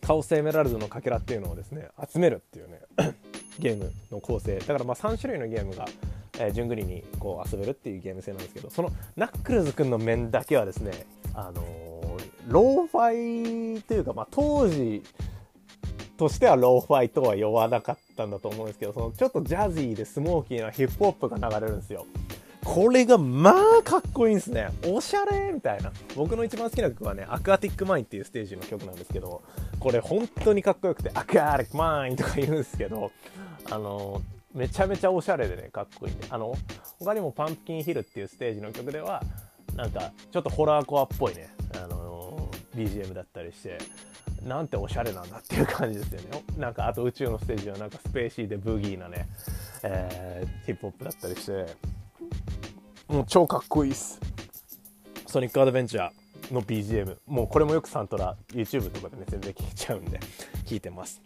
[0.00, 2.80] カオスエメラルドのかけらっていうのをですね集めるっていうね
[3.58, 4.58] ゲームの構成。
[4.58, 5.86] だからまあ3種類のゲームが、
[6.38, 15.02] えー、順繰りにこう遊べるっていうゲーム性なんですけどそのナックルズくんの面だけはですねあのー、ローファイというか、まあ、当時
[16.16, 22.06] としてはローファイとは呼ばなかったんだと思うんですけどそのちょっとジャズィーでスモーキーなヒップホップが流れるんですよ。
[22.64, 24.70] これがまあかっこいいんですね。
[24.86, 25.92] おしゃれみたいな。
[26.16, 29.42] 僕の一番好きな曲はね、アクアティックマインっていうステージの曲なんですけど、
[29.78, 33.12] これ本当にかっこよくて、アクアティックマインとか言うんですけど、
[33.70, 34.22] あの、
[34.54, 36.54] めちゃめちゃおしゃれでね、かっこいいんで、あの、
[36.98, 39.22] 他にもパンプキンヒルっていうステージの曲では、
[39.76, 43.78] なんかちょっとホラーコアっぽいね、あの BGM だったりして
[44.42, 46.44] なんておしゃれなんだっていう感じですよね。
[46.58, 49.28] なんかあと宇宙のステージはなんかスペーシーでブギーなね、
[49.82, 51.76] えー、ヒップホップだったりして。
[53.08, 54.20] もう超かっこいいっす。
[55.26, 60.20] ソニックアドベンチャーの BGM もうこれもよくサントラ YouTube とかでね全然聴いちゃうんで
[60.66, 61.22] 聴いてます。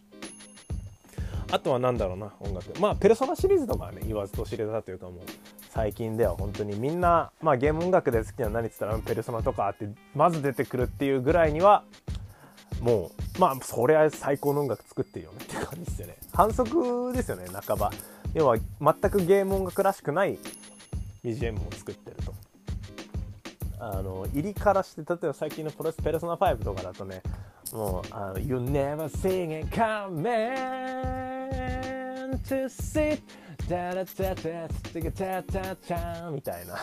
[1.50, 2.78] あとは何だろうな音楽。
[2.80, 5.14] まあペルソナシリーズとかはね言わずと知れたというかもう
[5.70, 11.84] 最近では本当にみんな、まあ、ゲーム音楽で好きな何って言ったらペルソナとかってまず出てくるっていうぐらいには
[12.80, 16.16] もうまあそれは最高の音楽作ってるよねって感じですよね。
[16.32, 17.92] 反則ですよね半ば。
[18.34, 20.38] 要は全くゲーム音楽らしくない
[21.24, 22.34] BGM を作ってると。
[23.80, 27.22] あの入りからして例えば最近のプロスペルソナ5とかだとね
[27.72, 30.24] もうあの「You never sing it come in
[32.38, 33.22] to sit
[33.68, 34.68] タラタタタ
[35.12, 36.74] タタタみたいな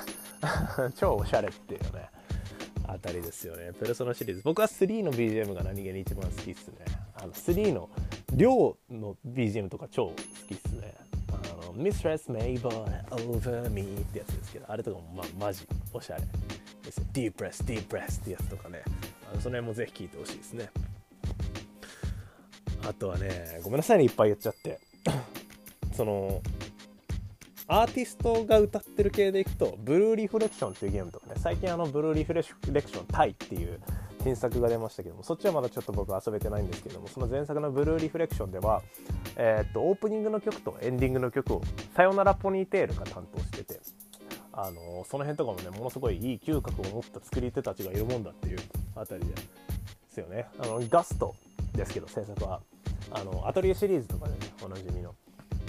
[0.96, 2.10] 超おしゃれっていうね
[2.88, 3.72] あたりですよね。
[3.80, 4.42] ペルソナシリーズ。
[4.44, 6.76] 僕は3の BGM が何気に一番好きっすね。
[7.16, 7.90] あの3の
[8.34, 10.14] 量の BGM とか超好
[10.48, 10.94] きっすね。
[11.30, 16.22] あの Mistress Mabel Over Me ってやつですけどあれとかもまあマジおしゃれ。
[16.84, 17.06] ですよ。
[17.14, 18.84] Deep Breath Deep Breath ってやつとかね。
[19.32, 20.70] あのその辺もぜひ聴いてほしいですね。
[22.88, 24.80] あとはねごめんなさいねいっぱい言っちゃって。
[25.94, 26.42] その
[27.68, 33.80] アーティストが歌ってる系でいくと、ブルーリフレクションっていうゲームとかね、最近あのブルーリフレクションタイっていう
[34.24, 38.84] 新作が出ましたけども、そっちはまだちょっと僕遊べてないんですけども、その前作のブルーリフレクションでは、
[39.36, 41.62] えー、っと、オープニングの曲とエンディングの曲を、
[41.96, 43.80] さよならポニーテールが担当してて、
[44.54, 48.60] あのその辺とかもね、ものすごいいい嗅覚を持った作り手たちがいるもんだっていう
[48.96, 49.34] あたりで
[50.08, 50.46] すよね。
[50.60, 51.36] あの、ガスト
[51.74, 52.62] ですけど、制作は。
[53.12, 55.14] あの、アトリエシリーズとかでね、おなじみの。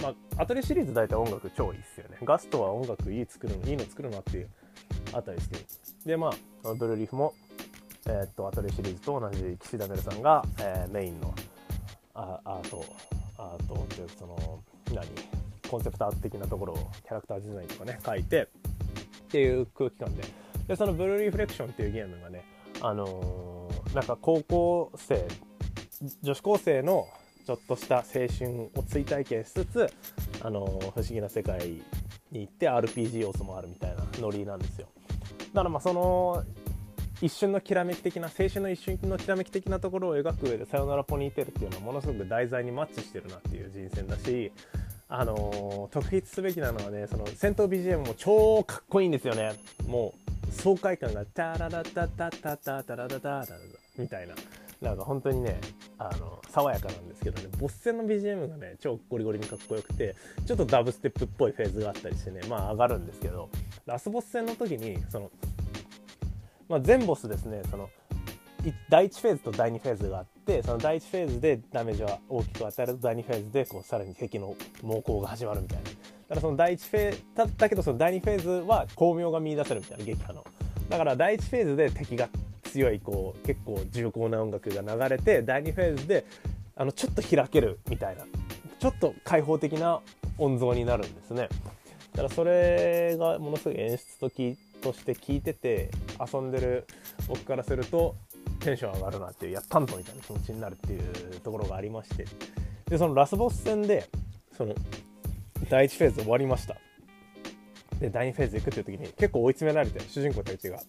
[0.01, 2.17] まあ、アトリエシリーズ大体音楽超いいっすよね。
[2.23, 4.49] ガストは音楽いい作るの、いいの作るなっていう
[5.13, 5.63] あたりですけど。
[6.05, 6.31] で、ま
[6.63, 7.33] あ、ブルーリーフも、
[8.05, 11.33] えー、っと、アトリエシリーズと同じ岸田メルさんが、えー、メインの
[12.13, 12.85] アート、
[13.37, 15.07] アートっていうその、何？
[15.69, 18.47] コンセプトアー的なところをキャラクターデザインとかね、書いて、っ
[19.29, 20.23] ていう空気感で。
[20.67, 22.45] で、そのブルーリフレクションっていうゲームがね、
[22.81, 25.27] あのー、なんか高校生、
[26.21, 27.07] 女子高生の
[27.47, 29.93] ちょっとした青春を追体験しつつ
[30.41, 31.65] あの不思議な世界
[32.29, 34.89] に行って RPG 要素もあるみたいなノリなんですよ。
[35.53, 36.43] だからまあその
[37.21, 44.51] 一瞬のきらめき的な青春の一瞬のきらめき的なところを描く上で「さよならポニーテール」っていうのはものすごく題材にマッチしてるなっていう人選だし
[45.07, 49.53] あのー、特筆すべきなのはねその戦闘 BGM も超かっこいいんですよね。
[49.87, 50.13] も
[50.49, 53.47] う爽快感がタララタタタタタラタタタ
[53.97, 54.35] みたいな
[54.81, 55.59] なんか本当にね
[55.97, 60.15] あの爽やかなんですけどねボス戦の BGM がね超ゴリゴリにかっこよくて
[60.45, 63.49] ちょっとダブステップっぽいフェーズがあったりしてねまあ上がるんですけど
[63.85, 65.31] ラスボス戦の時にその
[66.69, 67.89] まあ、全ボスですねその
[68.89, 75.83] 第1フェーズと第2フェーズがあってその第1フェーズでダメージは大きく与えると第2フェーズでこうさらに敵の猛攻が始まるみたいな。
[75.83, 80.43] だからその第1フェーズだけどその第2フェーズは巧妙が見出せるみたいな撃破の。
[80.89, 82.27] だから第1フェーズで敵が
[82.67, 86.25] 強いこう結構重厚な音楽が流れて第2フェーズで
[86.75, 88.23] あのちょっと開けるみたいな
[88.79, 90.01] ちょっと開放的な
[90.37, 91.49] 音像になるんですね。
[92.13, 94.29] だからそれがものすごい演出と
[94.81, 95.89] として聞いてて
[96.33, 96.87] 遊んでる
[97.27, 98.15] 僕からすると
[98.59, 102.25] テンション上がるなっていうやったんぞみたいな気持ちになるっていうところがありまして。
[102.89, 104.07] でそのラスボス戦で
[104.55, 104.73] その
[105.69, 106.77] 第1フェーズ終わりました。
[107.99, 110.79] で第2フェーズ行くっていう時に結構追い詰められて主人公たちが。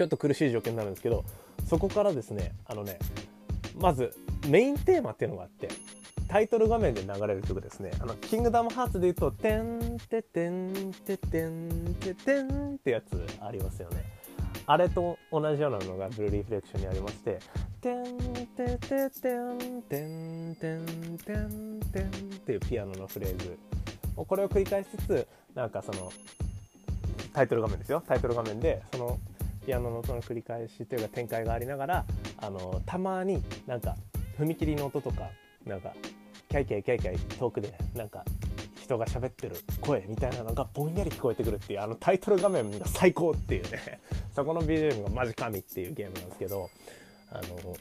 [0.00, 1.26] ちょっと苦しい状況になるんですけど
[1.68, 2.98] そこからですねあのね
[3.78, 4.16] まず
[4.48, 5.68] メインテーマっていうのがあって
[6.26, 7.90] タイトル画面で流れる曲ですね。
[7.98, 14.04] あの、キングダムハーツで言うと、てんててんててんててんってやつありますよね。
[14.64, 17.40] あれと同じようなのがブルーリフレクションにありまして、
[17.80, 20.86] てんてててんてんてん
[21.18, 22.10] てんてんっ
[22.46, 23.58] ていうピアノのフレーズ。
[24.14, 25.26] これを繰り返しつつ、
[25.56, 26.12] なんかその、
[27.32, 28.04] タイトル画面ですよ。
[28.06, 29.18] タイトル画面で、その
[29.64, 32.04] ピアノの音の繰り返しというか展開がありながら、
[32.38, 33.96] あの、たまになんか
[34.38, 35.30] 踏切の音とか、
[35.66, 35.92] なんか
[36.48, 38.24] キャイキャイキャイキャイ遠くでなんか
[38.80, 44.00] 人が喋ってる声みたいなのがぼんやり聞こえてくるっていうあのタイトル画面が最高っていうね。
[44.34, 46.70] そこの BGM がマジ神っていうゲームなんですけど
[47.30, 47.76] あの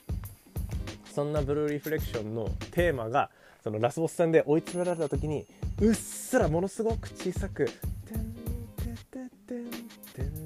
[1.14, 3.30] そんなブルーリフレクションのテーマが
[3.64, 5.46] そのラスボス戦で追い詰められた時に
[5.80, 7.66] うっすらものすごく小さく
[8.08, 10.46] 「てんてててんてんてんてんて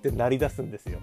[0.00, 0.98] って鳴り出すんですよ。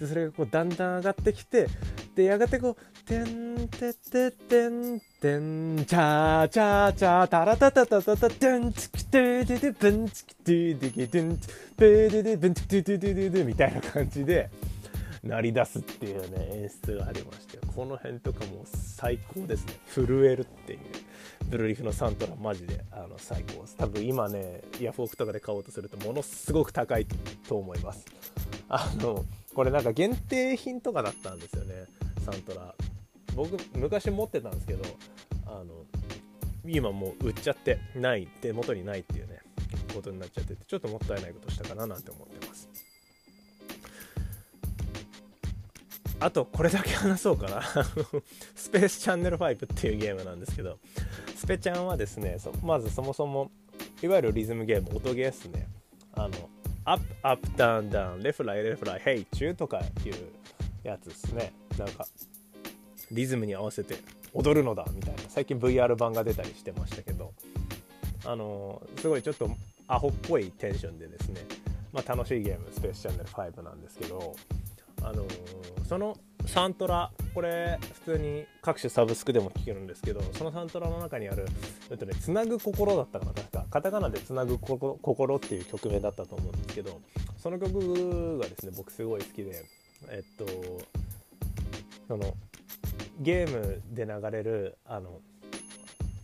[0.00, 1.68] でそれがこうだんだん上がってきて
[2.16, 2.76] でやがてこう
[3.06, 11.38] 「てんてててんてんチャーチャーチャータラタタタタタてんチキテデデブンチキテデキテン
[11.76, 14.50] ペデデブンチキテデデデデみたいな感じで
[15.22, 20.80] 鳴り出すっていうね演出がありましてこの辺とかも最高ですね震えるっていう
[21.46, 23.76] ブルーリーフのサントラマジであの最高です。
[23.76, 27.06] 多分今ねヤフオクとかで買おうとするとものすごく高い
[27.48, 28.04] と思います。
[28.68, 31.84] あのこれなんか限定品とかだったんですよね。
[32.24, 32.74] サントラ。
[33.34, 34.84] 僕昔持ってたんですけど
[35.46, 35.86] あの
[36.66, 39.40] 今もう売っちゃってない手元にないっていうね
[39.94, 42.31] ことになっちゃっててちょっともったいないことしたかななんて思って。
[46.22, 47.62] あとこれだけ話そうかな。
[48.54, 50.78] スペースチャンネル5っていうゲームなんですけど
[51.34, 53.50] スペチャンはですねまずそもそも
[54.02, 55.66] いわゆるリズムゲーム音ゲーっすね。
[56.14, 56.50] あの
[56.84, 60.14] アップアップダウンダウンレフライレフライヘイチューとかいう
[60.84, 61.52] やつですね。
[61.76, 62.06] なんか
[63.10, 63.96] リズムに合わせて
[64.32, 65.22] 踊るのだみたいな。
[65.28, 67.32] 最近 VR 版が出たりしてましたけど
[68.24, 69.50] あのすごいちょっと
[69.88, 71.40] アホっぽいテンションでですね、
[71.92, 74.36] まあ、楽しいゲームスペースチャンネル5なんですけど
[75.04, 75.26] あの
[75.88, 81.46] そのサントラこれ普通に各種サブスクでも聴けるんですけどそのサントラの中にある
[81.90, 83.66] えっとね「つなぐ心」だったかな確か。
[83.70, 87.00] カタカナで「つなぐ心」っていう曲名だったと思うんですけど
[87.38, 89.64] その曲がですね僕すごい好きで
[90.08, 90.46] えっと
[92.08, 92.36] その
[93.20, 95.20] ゲームで流れるあの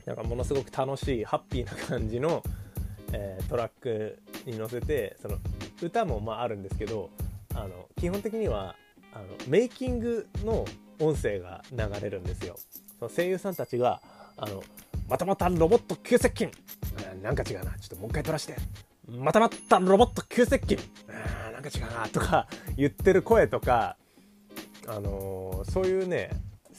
[0.05, 2.43] なんかものすごく楽しいハッピーな感じの、
[3.12, 5.39] えー、トラックに乗せてその
[5.83, 7.11] 歌もまああるんですけど
[7.63, 8.77] あの基本的には
[9.13, 10.65] あのメイキングの
[11.01, 12.57] 音声が流れるんですよ。
[12.99, 14.01] その声優さんたちが
[14.37, 14.63] あの
[15.09, 16.51] またまたロボット急接近。
[17.23, 17.73] なんか違うな。
[17.79, 18.57] ちょっともう一回撮らして。
[19.09, 20.79] またまたロボット急接近。
[21.53, 22.09] なんか違うな。
[22.09, 22.47] とか
[22.77, 23.97] 言ってる声とか
[24.87, 26.31] あのー、そういうね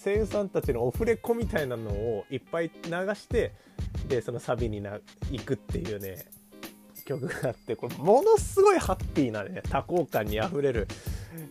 [0.02, 3.54] 声優さんたちのオフレコみたいなのをいっぱい流して
[4.08, 5.00] でそのサビにな
[5.30, 6.26] 行くっていうね
[7.10, 10.88] 曲があってこれものすごいハッピーなね多幸感にあふれる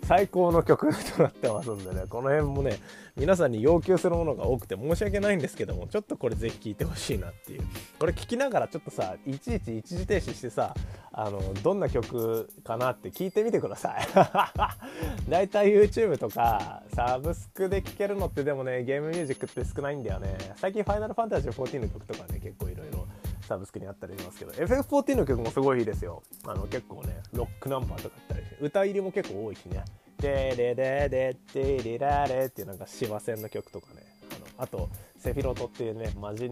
[0.04, 2.04] 最高の曲となってますんでね。
[2.09, 2.78] この辺もね
[3.16, 7.62] 皆さんに要求するものが多くて申し訳ないんですけどもちょっとこれぜひ聴いてほしいなっていう。
[7.98, 10.74] これ聴きながらちょっとさいちいち一時停止してさ
[11.12, 15.30] あのどんな曲かなって聞いてみてください。
[15.30, 20.36] だいたい YouTube とかサブスクで聴けるのってでもねゲームミュージックって少ないんだよね。
[20.56, 23.06] 最近ファイナルファンタジー14の曲とかね結構いろいろ
[23.49, 26.22] サブスクにあったりしますけど FF14 の曲もすごいいいですよ。
[26.46, 29.82] あの結構ねロックナンバーとかあったりして歌入りも結構多いしね
[30.20, 36.51] 「デレレデデリラレ」っていうなんか芝線の曲とかねあのあとセフィロトっていうね魔人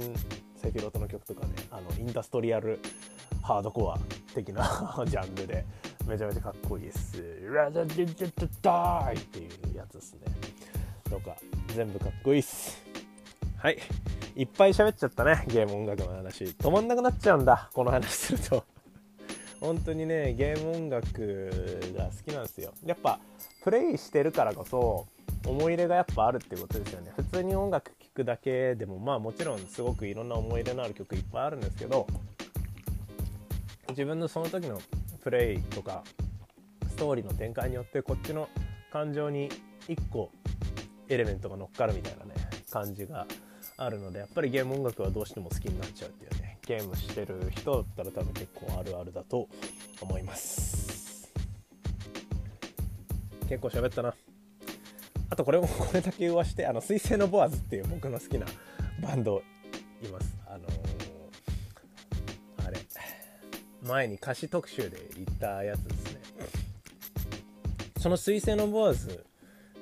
[0.57, 2.81] セフィロトの曲とかねあのインダストリアル
[3.43, 3.99] ハードコア
[4.35, 4.65] 的な
[5.07, 5.65] ジャンルで
[6.07, 7.23] めちゃめちゃかっこいいです
[7.53, 10.21] 「ラザディディダイ」っていうやつですね
[11.11, 11.37] とか
[11.75, 12.83] 全部かっこいいっす
[13.67, 13.79] はい。
[14.37, 16.45] いっぱい喋っちゃったねゲーム音楽の話。
[16.45, 18.65] 止まんなくなっちゃうんだこの話すると。
[19.59, 21.51] 本当にねゲーム音楽
[21.97, 22.73] が好きなんですよ。
[22.85, 23.19] やっぱ
[23.65, 25.09] プレイしてるからこそ
[25.45, 27.13] 思い入れがやっぱあるってことですよね。
[27.17, 32.07] 普通に音楽聴くだけでもまあもちろんすごくいろんな思い入れのある曲いっぱいあるんですけど
[33.89, 34.81] 自分のその時の
[35.25, 36.05] プレイとか
[36.89, 38.49] ストーリーの展開によってこっちの
[38.93, 39.49] 感情に
[39.89, 40.31] 1個
[41.09, 42.35] エレメントが乗っかるみたいなね
[42.71, 43.27] 感じが
[43.79, 49.49] あるのでやっぱりゲーム音楽はどうしても好きになっちゃうっていうねゲームしてる人だったら多分結構あるあるだと
[50.01, 51.31] 思います。
[53.49, 54.15] 結構喋ったな。
[55.31, 58.47] あとこれも これだけ言わしてあの水星のボアズっていう僕の好きな
[59.01, 59.43] バンド
[60.03, 60.37] います。
[60.47, 62.81] あのー、あれ。
[63.83, 66.21] 前に歌詞特集で言ったやつですね。
[67.99, 69.25] その水星のボアズ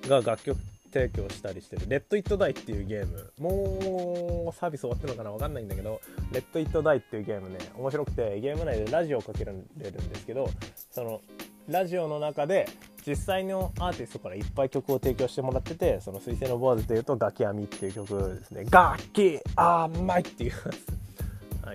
[0.02, 0.60] が楽曲
[0.94, 9.58] 提供したりしてる「レッド・イット・ダイ」っていうゲームもうサービス終わってるのかな分かんないんだけど「レッド・イット・ダイ」っていうゲームね面白くてゲーム内でラジオをかけられ
[9.90, 10.48] るんですけど
[10.92, 11.20] その
[11.68, 12.68] ラジオの中で
[13.04, 20.52] 実際のアーティストからいっぱい曲を提供してもらっててその「水星のボーズ」でいうと「ガキアミ」っていう曲ですね「ガキアマイ」っていう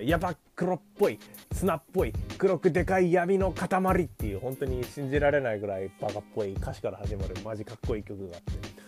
[0.02, 1.18] やば黒っぽい
[1.52, 8.79] 砂っぽい黒くでかい闇の塊っていう本当に信じられないぐらいバカっぽい歌詞から始まるマジかっこいい曲があって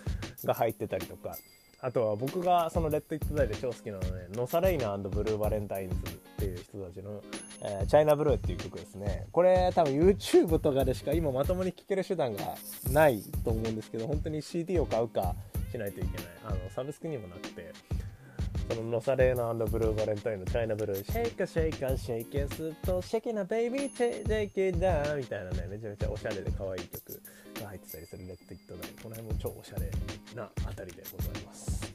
[0.46, 1.36] が入ってたりとか。
[1.84, 5.98] あとは僕がそのレッド・イット・ダイで超好きなのねノサレイナブルー・バレンタインズっ
[6.38, 7.20] ていう人たちの、
[7.60, 9.26] えー、チャイナ・ブルーっていう曲ですね。
[9.32, 12.54] これ多分 YouTube とかでしか今まともに聴ける手段が
[12.92, 15.34] ないと思うんですけど本当に CD を買うか
[15.72, 16.26] しないといけない。
[16.44, 17.72] あのサブスクにもなくて
[18.68, 27.11] そのノサレーナブルーバレンタインのチャイナブルー、シェイカシェイカシェイケスとシェキナベイビーチェイジェイキダーみたいなね、めちゃめちゃおしゃれで可愛い曲。
[27.92, 28.90] ったりするレッド・イット・ダイ。
[29.02, 29.90] この辺も超おしゃれ
[30.34, 31.92] なあたりでございます。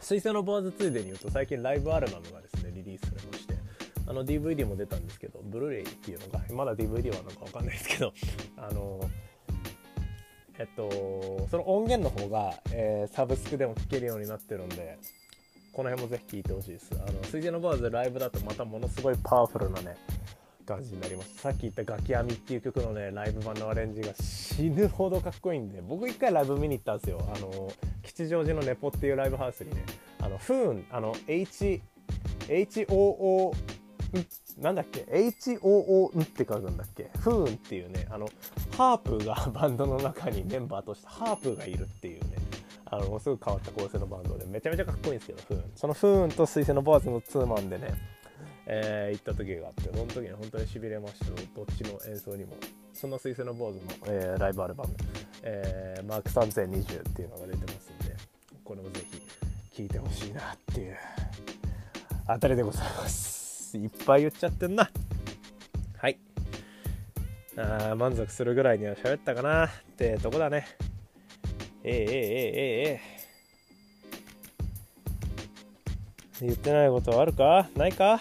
[0.00, 3.54] 水星の坊主ついでに言うと最近ライブアルバムがですね、リリースされまして、
[4.06, 8.12] あの DVD も出たんですけど、ブルーレイっていうのが、まだ DVD はなんかわかんないですけど、
[8.58, 9.10] あの
[10.58, 14.98] えっと、その音源の方が、えー、サブスクでも聴けるようになってるんで、
[15.72, 16.90] この辺もぜひ聴いてほしいです。
[16.92, 19.96] あの、水星のバーズライブだとまたものすごいパワフルなね、
[20.64, 21.36] 感じになります。
[21.36, 27.20] さっき言ったガキ編みっていう曲のね、ライブ版のアレンジが死ぬほどかっこいいんで、僕一回ライブ見に行ったんですよ。
[27.34, 29.84] あの、吉祥寺のネポっていうライブハウスにね、
[30.20, 31.80] あの、フーン、あの、H、
[32.48, 33.52] HOO、
[34.60, 37.10] なんだっけ ?HOO って書くんだっけ？
[37.18, 38.28] フーンっていうね、あの、
[38.76, 42.36] ハープが バンドの中にメンバーとしてハープがいるっていうね、
[42.86, 47.94] あのすぐ変わった構成のバンドでめちゃめちゃかっこいいんですけどフーンそのフーンと水星のボーズのツーマンでね、
[48.66, 51.26] えー、行った時があってその時に本当にしびれました。
[51.26, 52.56] どっちの演奏にも
[52.92, 54.94] その水星の坊主の、えー、ライブアルバム、
[55.42, 58.16] えー、マーク3020っていうのが出てますんで
[58.64, 59.20] これもぜひ
[59.76, 60.96] 聴いてほしいなっていう
[62.26, 63.76] あたりでございます。
[63.76, 64.88] いっぱい言っちゃってんな。
[65.98, 66.18] はい。
[67.56, 70.66] あ満足するぐらいには喋ったかなってとこだね。
[71.82, 72.10] えええええ
[72.88, 73.00] え
[76.40, 77.68] え言ってないことはあるか？
[77.76, 78.20] ないか？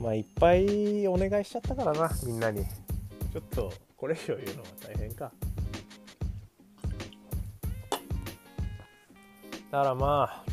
[0.00, 2.64] まあいっぱいお願いしちゃったからなみんなに。
[2.64, 5.32] ちょっとこれ以上言うのは大変か。
[9.70, 10.44] だからまあ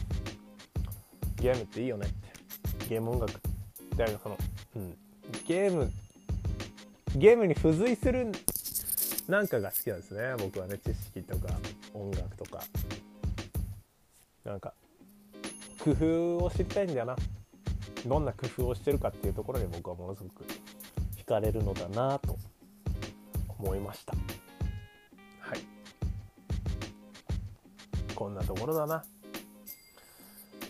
[1.38, 2.90] ゲームっていいよねって。
[2.90, 4.38] ゲーム音楽ってその、
[4.76, 4.98] うん、
[5.48, 5.92] ゲーム
[7.16, 8.32] ゲームに付随する
[9.28, 10.36] なんかが好きなんですね。
[10.38, 11.54] 僕はね知識とか
[11.94, 12.64] 音楽とか。
[14.44, 14.74] なんか
[15.80, 17.16] 工夫を知りたいんだよな
[18.06, 20.46] どんな工夫をしてるかっていうところに僕はものすごく
[21.18, 22.38] 惹かれるのだなと
[23.58, 24.14] 思いました。
[25.40, 25.60] はい。
[28.14, 29.04] こんなところだな。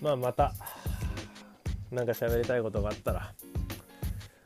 [0.01, 0.53] まあまた
[1.91, 3.33] なんか喋りたいことがあったら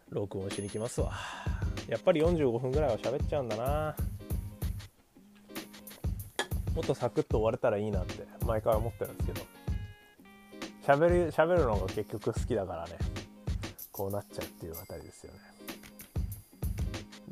[0.10, 1.14] 録音しに来ますわ。
[1.88, 3.96] やっぱり45分ぐらいは喋っちゃうんだな。
[6.76, 9.59] もっとサクッと終われたらいいなって毎回思ってるんですけど
[10.86, 12.98] 喋る喋るのが結局好きだからね。
[13.92, 15.40] こうなっちゃうっていうあたりですよね。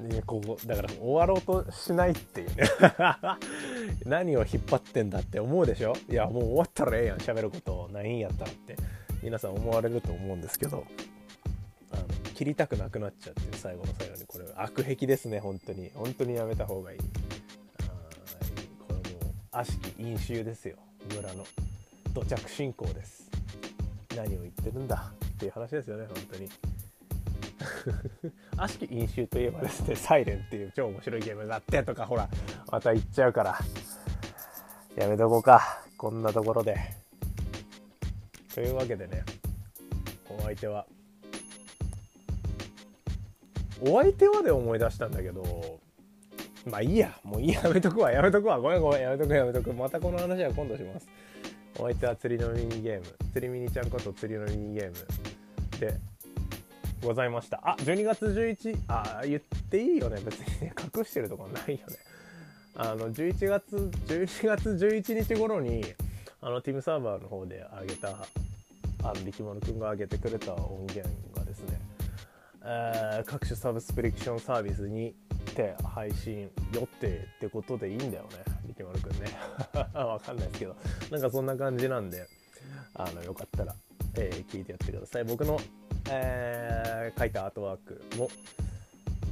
[0.10, 2.56] でここだから終わろうとしないっていうね。
[4.06, 5.94] 何を引っ張ってんだって思うでしょ？
[6.10, 7.18] いやもう終わったらええやん。
[7.18, 8.76] 喋ることないんやったらって。
[9.24, 10.86] 皆さん思われると思うんですけど。
[12.36, 15.90] 切りたくなくなっちゃって最後の最後にこれ悪癖ですね本当に。
[15.96, 17.00] 本当にやめた方がいい。
[17.00, 17.06] こ
[18.90, 19.04] れもう
[19.52, 20.76] 悪しき飲酒ですよ。
[21.16, 21.46] 村の
[22.14, 23.27] 土着信仰です
[24.18, 26.50] 何を言ってるんだっていう話ですよね本当に。
[28.58, 32.30] 悪しき飲酒といえばですね「サイレンっていう超面白いゲームがあってとかほら
[32.72, 33.60] また言っちゃうから。
[34.96, 36.76] やめとこうかこんなところで。
[38.54, 39.24] というわけでね
[40.28, 40.88] お相手は。
[43.82, 45.80] お相手はで思い出したんだけど
[46.66, 49.72] まあいいやもういいややめとくわやめとくわごめんごめんやめとくやめとく。
[49.74, 51.08] またこの話は今度します。
[51.80, 53.06] お相手は釣りのミニゲーム。
[53.34, 54.96] 釣りミニちゃんこと釣りのミニゲーム
[55.80, 55.94] で
[57.04, 57.62] ございました。
[57.64, 60.20] あ12月11あ言っていいよね。
[60.26, 60.74] 別にね。
[60.96, 61.98] 隠してるとこないよね。
[62.76, 65.84] あの11月11月11日頃に
[66.42, 68.10] あのティムサーバーの方で上げた
[69.04, 71.80] あの力丸くんが上げてくれた音源がですね、
[72.64, 75.16] えー、各種サブスプリクションサービスに
[75.58, 78.30] て配信予定ってことでいいんだよね。
[78.68, 79.26] 力丸くんね。
[79.94, 80.76] わかんないですけど。
[81.10, 82.28] なんかそんな感じなんで
[82.94, 83.76] あのよかったら、
[84.16, 85.24] えー、聞いてやってください。
[85.24, 85.60] 僕の、
[86.12, 88.30] えー、書いたアートワークも、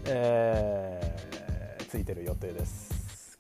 [0.08, 3.38] えー、ついてる予定です。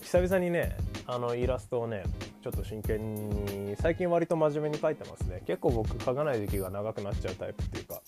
[0.00, 0.74] 久々にね
[1.06, 2.04] あのイラストをね
[2.42, 5.42] ちょっと真剣に最近割と真面目に描いてますね。
[5.46, 8.00] 結構僕描かない時期が長くなっちゃうタイプっていうか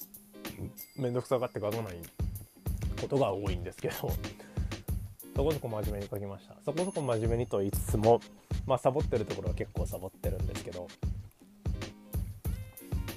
[0.96, 2.00] 面倒くさがって描かない
[3.00, 3.94] ことが多いんですけど
[5.34, 6.56] そこそこ真面目に描きました。
[6.64, 8.20] そこそこ真面目にと言いつつも
[8.66, 10.86] まあサボってるところは結構サボってるんですけど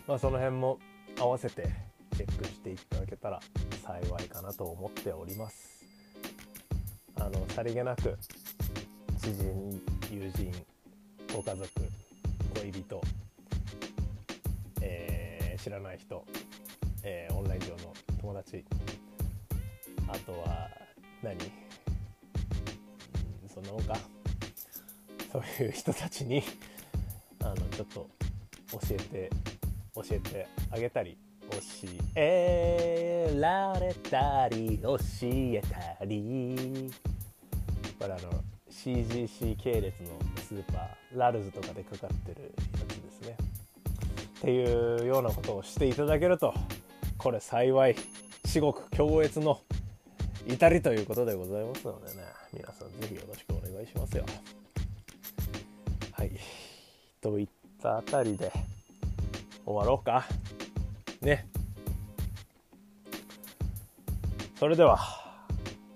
[0.07, 0.79] まあその辺も
[1.19, 1.67] 合わせて
[2.15, 3.39] チェックしていただけたら
[3.84, 5.84] 幸いかなと思っております。
[7.15, 8.17] あのさりげなく
[9.17, 9.81] 知人
[10.11, 10.51] 友人
[11.34, 11.69] ご家族
[12.55, 13.01] 恋人、
[14.81, 16.25] えー、知らない人、
[17.03, 18.65] えー、オンライン上の友達
[20.14, 20.70] あとは
[21.24, 21.39] 何、うん、
[23.51, 23.97] そんなもんか。
[25.32, 26.43] そういう人たちに
[27.41, 28.07] あのちょっと
[28.72, 29.30] 教えて
[29.95, 31.18] 教えてあげたり
[31.49, 31.57] 教
[32.16, 35.61] えられたり教え
[35.99, 36.91] たり。
[37.99, 40.09] これあの CGC 系列の
[40.43, 43.38] スーパーラルズとかでかかってるやつですね。
[44.39, 46.53] っていうようなことをしていただけると
[47.18, 47.95] これ幸い
[48.45, 49.61] 至極強烈の
[50.47, 52.23] 至りということでございますのでね
[52.53, 54.25] 皆さん是非よろしくお願いしますよ。
[56.11, 56.31] はい
[57.21, 57.47] といっ
[57.81, 58.51] たあたりで
[59.65, 60.25] 終わろうか。
[61.21, 61.47] ね。
[64.59, 64.99] それでは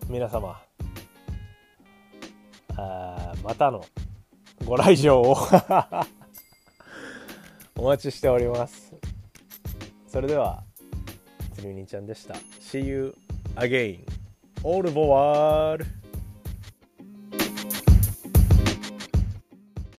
[0.07, 0.61] 皆様
[2.75, 3.83] あまたの
[4.65, 5.35] ご来場を
[7.77, 8.95] お待ちしております。
[10.07, 10.63] それでは
[11.53, 12.35] つりみにちゃんでした。
[12.61, 13.13] See you
[13.55, 14.16] again.
[14.63, 15.77] Au revoir